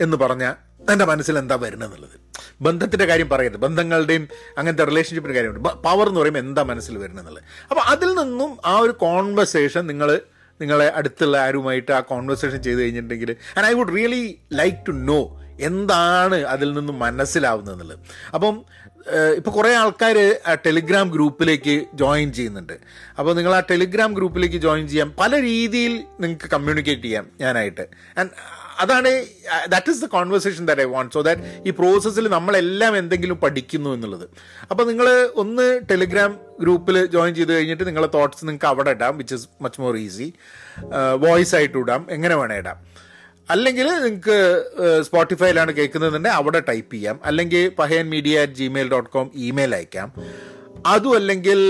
എന്ന് 0.00 0.16
പറഞ്ഞാൽ 0.16 0.54
എന്റെ 0.90 1.04
മനസ്സിൽ 1.04 1.38
എന്താ 1.38 1.56
വരുന്നത് 1.56 2.16
ബന്ധത്തിന്റെ 2.60 3.06
കാര്യം 3.06 3.28
പറയരുത്. 3.28 3.56
ബന്ധങ്ങളുടെയും 3.56 4.24
അങ്ങനത്തെ 4.58 4.84
റിലേഷൻഷിപ്പിന്റെ 4.84 5.36
കാര്യമുണ്ട്. 5.38 5.68
പവർ 5.84 6.06
എന്ന് 6.08 6.20
പറയുമ്പോൾ 6.20 6.40
എന്താ 6.40 6.62
മനസ്സിൽ 6.62 6.98
വരുന്നത് 6.98 7.40
അപ്പോൾ 7.70 7.82
അതിൽ 7.86 8.14
നിന്നും 8.14 8.58
ആ 8.64 8.78
ഒരു 8.78 8.92
കോൺവെർസേഷൻ 9.02 9.86
നിങ്ങൾ 9.86 10.10
നിങ്ങളെ 10.60 10.92
അടുത്തുള്ള 10.92 11.36
ആരുമായിട്ട് 11.38 11.92
ആ 11.92 12.00
കോൺവെർസേഷൻ 12.00 12.62
ചെയ്ത് 12.62 12.80
കഴിഞ്ഞിട്ടുണ്ടെങ്കിൽ 12.80 13.36
and 13.56 13.66
I 13.66 13.72
would 13.72 13.96
really 13.96 14.38
like 14.52 14.78
to 14.88 14.92
know 14.92 15.42
എന്താണ് 15.60 16.44
അതിൽ 16.44 16.72
നിന്ന് 16.72 16.92
മനസ്സിലാവുന്നത് 16.92 17.74
എന്നുള്ളത്. 17.74 17.98
അപ്പം 18.34 18.64
ഇപ്പോൾ 19.38 19.52
കുറേ 19.56 19.70
ആൾക്കാർ 19.74 20.16
ടെലിഗ്രാം 20.66 21.06
ഗ്രൂപ്പിലേക്ക് 21.14 21.74
ജോയിൻ 22.02 22.28
ചെയ്യുന്നുണ്ട്. 22.32 22.76
അപ്പോൾ 23.18 23.32
നിങ്ങൾ 23.38 23.54
ആ 23.54 23.60
ടെലിഗ്രാം 23.70 24.10
ഗ്രൂപ്പിലേക്ക് 24.14 24.58
ജോയിൻ 24.66 24.84
ചെയ്യാം 24.92 25.10
പല 25.20 25.40
രീതിയിൽ 25.40 25.92
നിങ്ങൾക്ക് 26.20 26.48
കമ്മ്യൂണിക്കേറ്റ് 26.54 27.02
ചെയ്യാം 27.02 27.26
ഞാനായിട്ട്. 27.40 27.84
ആൻഡ് 28.18 28.32
അതാണ് 28.84 29.10
that 29.72 29.90
is 29.90 30.02
the 30.04 30.08
conversation 30.16 30.66
that 30.68 30.82
I 30.86 30.88
want 30.94 31.14
so 31.14 31.20
that 31.28 31.42
ഈ 31.68 31.70
പ്രോസസ്സിൽ 31.70 32.28
നമ്മളെല്ലാം 32.36 32.96
എന്തെങ്കിലും 32.96 33.38
പഠിക്കുന്നു 33.44 33.90
എന്നുള്ളത്. 33.96 34.26
അപ്പോൾ 34.70 34.84
നിങ്ങൾ 34.90 35.08
ഒന്ന് 35.42 35.66
ടെലിഗ്രാം 35.90 36.32
ഗ്രൂപ്പിൽ 36.60 37.06
ജോയിൻ 37.14 37.34
ചെയ്ത് 37.34 37.52
കഴിഞ്ഞിട്ട് 37.56 37.86
നിങ്ങളെ 37.86 38.10
തോട്ട്സ് 38.16 38.44
നിങ്ങൾക്ക് 38.46 38.70
അവിടെ 38.72 38.90
ഇടാം 38.98 39.16
which 39.22 39.34
is 39.34 39.48
much 39.66 39.80
more 39.80 39.96
easy 39.96 40.28
voice 41.26 41.54
ആയിട്ട് 41.60 41.78
ഇടാം 41.84 42.06
എങ്ങനെ 42.10 42.34
വേണേൽ 42.42 42.60
ഇടാം. 42.64 42.78
അല്ലെങ്കിൽ 43.50 43.86
നിങ്ങൾക്ക് 44.04 44.36
സ്പോട്ടിഫൈയിലാണ് 45.06 45.72
കേൾക്കുന്നതെന്നുണ്ടെങ്കിൽ 45.72 46.38
അവിടെ 46.38 46.60
ടൈപ്പ് 46.68 46.94
ചെയ്യാം. 46.94 47.20
അല്ലെങ്കിൽ 47.24 47.68
Pahayan 47.78 48.06
media 48.10 48.42
at 48.42 48.52
Gmail 48.52 48.88
dot 48.90 49.10
com 49.10 49.30
email 49.34 49.74
അയക്കാം. 49.74 50.12
അതും 50.86 51.14
അല്ലെങ്കിൽ 51.16 51.60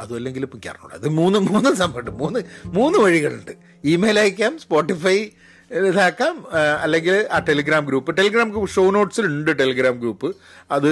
അതും 0.00 0.16
അല്ലെങ്കിൽ 0.16 0.42
ഇപ്പം 0.42 0.60
കയറണോ 0.66 0.90
അത് 0.92 1.08
മൂന്ന് 1.08 1.38
മൂന്ന് 1.38 1.74
സംഭവമുണ്ട്. 1.74 2.10
മൂന്ന് 2.10 2.40
മൂന്ന് 2.66 2.98
വഴികളുണ്ട്. 2.98 3.52
ഇമെയിൽ 3.84 4.18
അയക്കാം 4.18 4.58
സ്പോട്ടിഫൈ 4.58 5.16
ഇതാക്കാം 5.70 6.34
അല്ലെങ്കിൽ 6.82 7.26
ആ 7.32 7.38
Telegram 7.38 7.84
group. 7.86 8.16
Telegram 8.16 8.48
group 8.50 8.70
show 8.70 8.90
നോട്ട്സിൽ 8.90 9.26
ഉണ്ട് 9.26 9.58
ടെലിഗ്രാം 9.58 10.00
ഗ്രൂപ്പ്. 10.00 10.36
അത് 10.70 10.90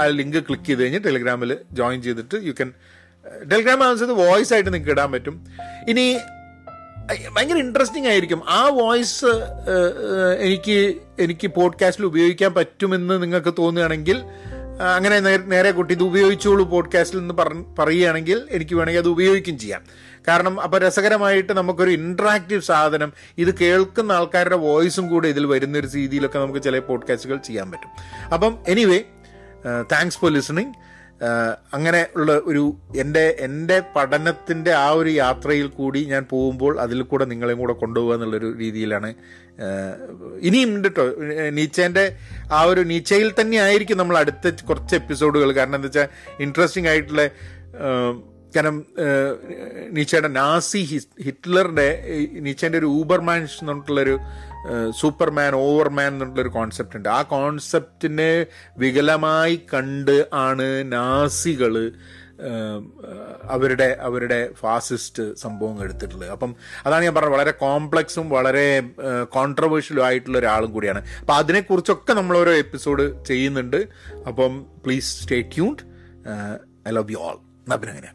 ആ 0.00 0.06
ലിങ്ക് 0.06 0.40
ക്ലിക്ക് 0.48 0.64
ചെയ്ത് 0.64 0.82
കഴിഞ്ഞ് 0.82 1.00
ടെലിഗ്രാമിൽ 1.04 1.58
ജോയിൻ 1.72 2.02
ചെയ്തിട്ട് 2.02 2.36
യു 2.42 2.52
ക്യാൻ 2.52 2.72
ടെലിഗ്രാം 3.52 3.84
ആവശ്യത്തിൽ 3.84 4.14
വോയിസ് 4.14 4.52
ആയിട്ട് 4.54 4.70
നിങ്ങൾക്ക് 4.74 4.94
ഇടാൻ 4.96 5.12
പറ്റും. 5.12 5.46
ഇനി 5.88 6.06
ഭയങ്കര 7.32 7.56
ഇൻട്രസ്റ്റിംഗ് 7.56 8.08
ആയിരിക്കും. 8.08 8.42
ആ 8.48 8.68
വോയിസ് 8.68 9.24
എനിക്ക് 10.40 10.96
എനിക്ക് 11.18 11.48
പോഡ്കാസ്റ്റിൽ 11.48 12.06
ഉപയോഗിക്കാൻ 12.06 12.54
പറ്റുമെന്ന് 12.54 13.22
നിങ്ങൾക്ക് 13.22 13.54
തോന്നുകയാണെങ്കിൽ 13.58 14.22
അങ്ങനെ 14.96 15.20
നേരെ 15.20 15.70
കുട്ടി 15.70 15.94
ഇത് 15.94 16.02
ഉപയോഗിച്ചോളൂ 16.02 16.64
പോഡ്കാസ്റ്റിൽ 16.64 17.18
നിന്ന് 17.18 17.34
പറയുകയാണെങ്കിൽ 17.78 18.48
എനിക്ക് 18.50 18.74
വേണമെങ്കിൽ 18.74 19.00
അത് 19.00 19.08
ഉപയോഗിക്കും 19.08 19.58
ചെയ്യാം. 19.58 19.82
കാരണം 20.28 20.60
അപ്പോൾ 20.60 20.80
രസകരമായിട്ട് 20.80 21.52
നമുക്കൊരു 21.52 21.90
ഇൻട്രാക്റ്റീവ് 21.90 22.60
സാധനം 22.60 23.12
ഇത് 23.38 23.58
കേൾക്കുന്ന 23.58 24.12
ആൾക്കാരുടെ 24.12 24.56
വോയിസും 24.56 25.08
കൂടെ 25.08 25.28
ഇതിൽ 25.28 25.46
വരുന്ന 25.46 25.78
ഒരു 25.78 25.88
രീതിയിലൊക്കെ 25.96 26.38
നമുക്ക് 26.38 26.62
ചില 26.62 26.78
പോഡ്കാസ്റ്റുകൾ 26.78 27.36
ചെയ്യാൻ 27.36 27.70
പറ്റും. 27.70 27.90
അപ്പം 28.34 28.58
എനിവേ 28.68 29.02
താങ്ക്സ് 29.92 30.18
ഫോർ 30.18 30.30
ലിസണിങ് 30.30 30.72
അങ്ങനെ 31.74 32.06
ഉള്ള 32.16 32.40
ഒരു 32.44 32.76
എന്റെ 32.96 33.36
എന്റെ 33.40 33.82
പഠനത്തിന്റെ 33.96 34.72
ആ 34.72 34.90
ഒരു 34.90 35.08
യാത്രയിൽ 35.08 35.66
കൂടി 35.66 36.04
ഞാൻ 36.04 36.26
പോകുമ്പോൾ 36.30 36.80
അതിൽ 36.80 37.02
കൂടെ 37.02 37.24
നിങ്ങളെയും 37.24 37.58
കൂടെ 37.58 37.72
കൊണ്ടുപോകുക 37.72 38.14
എന്നുള്ളൊരു 38.14 38.58
രീതിയിലാണ് 38.58 39.14
ഇനിയും 40.40 40.76
ഉണ്ട് 40.76 40.88
കേട്ടോ 40.88 41.04
നീച്ചേന്റെ 41.50 42.16
ആ 42.52 42.62
ഒരു 42.62 42.80
നീച്ചയിൽ 42.80 43.34
തന്നെ 43.40 43.56
ആയിരിക്കും 43.56 43.98
നമ്മൾ 43.98 44.18
അടുത്ത 44.18 44.64
കുറച്ച് 44.64 44.94
എപ്പിസോഡുകൾ. 44.94 45.52
കാരണം 45.52 45.74
എന്താ 45.74 45.86
വെച്ചാൽ 45.86 46.08
ഇൻട്രസ്റ്റിംഗ് 46.40 46.88
ആയിട്ടുള്ള 46.88 47.30
കാരണം 48.56 48.86
നീച്ചയുടെ 49.90 50.28
നാസി 50.28 50.78
ഹിറ്റ്ലറുടെ 51.22 52.04
നീച്ചേന്റെ 52.40 52.78
ഒരു 52.78 52.86
ഊബർമാൻഷ് 52.86 53.58
എന്ന് 53.60 53.72
പറഞ്ഞിട്ടുള്ളൊരു 53.72 54.18
സൂപ്പർമാൻ 54.90 55.54
ഓവർമാൻ 55.54 56.12
എന്നുള്ളൊരു 56.12 56.48
കോൺസെപ്റ്റ് 56.48 56.96
ഉണ്ട്. 56.96 57.08
ആ 57.08 57.22
കോൺസെപ്റ്റിനെ 57.22 58.46
വികലമായി 58.78 59.60
കണ്ട് 59.74 60.28
ആണ് 60.32 60.92
നാസികൾ 60.92 61.92
അവരുടെ 63.42 63.96
അവരുടെ 64.00 64.52
ഫാസിസ്റ്റ് 64.52 65.36
സംഭവം 65.36 65.82
എടുത്തിട്ടുള്ളത്. 65.82 66.30
അപ്പം 66.30 66.56
അതാണ് 66.86 67.04
ഞാൻ 67.04 67.14
പറഞ്ഞത്. 67.14 67.32
വളരെ 67.32 67.50
കോംപ്ലക്സും 67.50 68.30
വളരെ 68.30 68.82
കോൺട്രവേഴ്ഷ്യലും 69.24 70.04
ആയിട്ടുള്ള 70.04 70.38
ഒരാളും 70.38 70.72
കൂടിയാണ്. 70.72 71.02
അപ്പം 71.20 71.34
അതിനെക്കുറിച്ചൊക്കെ 71.34 72.12
നമ്മൾ 72.12 72.38
ഓരോ 72.38 72.52
എപ്പിസോഡ് 72.52 73.24
ചെയ്യുന്നുണ്ട്. 73.24 73.86
അപ്പം 74.28 74.66
please 74.84 75.22
stay 75.22 75.40
tuned 75.40 75.84
I 76.88 76.92
love 76.92 77.10
you 77.10 77.16
all 77.16 77.34
എന്നാ 77.34 77.76
പിന്നെ 77.76 78.10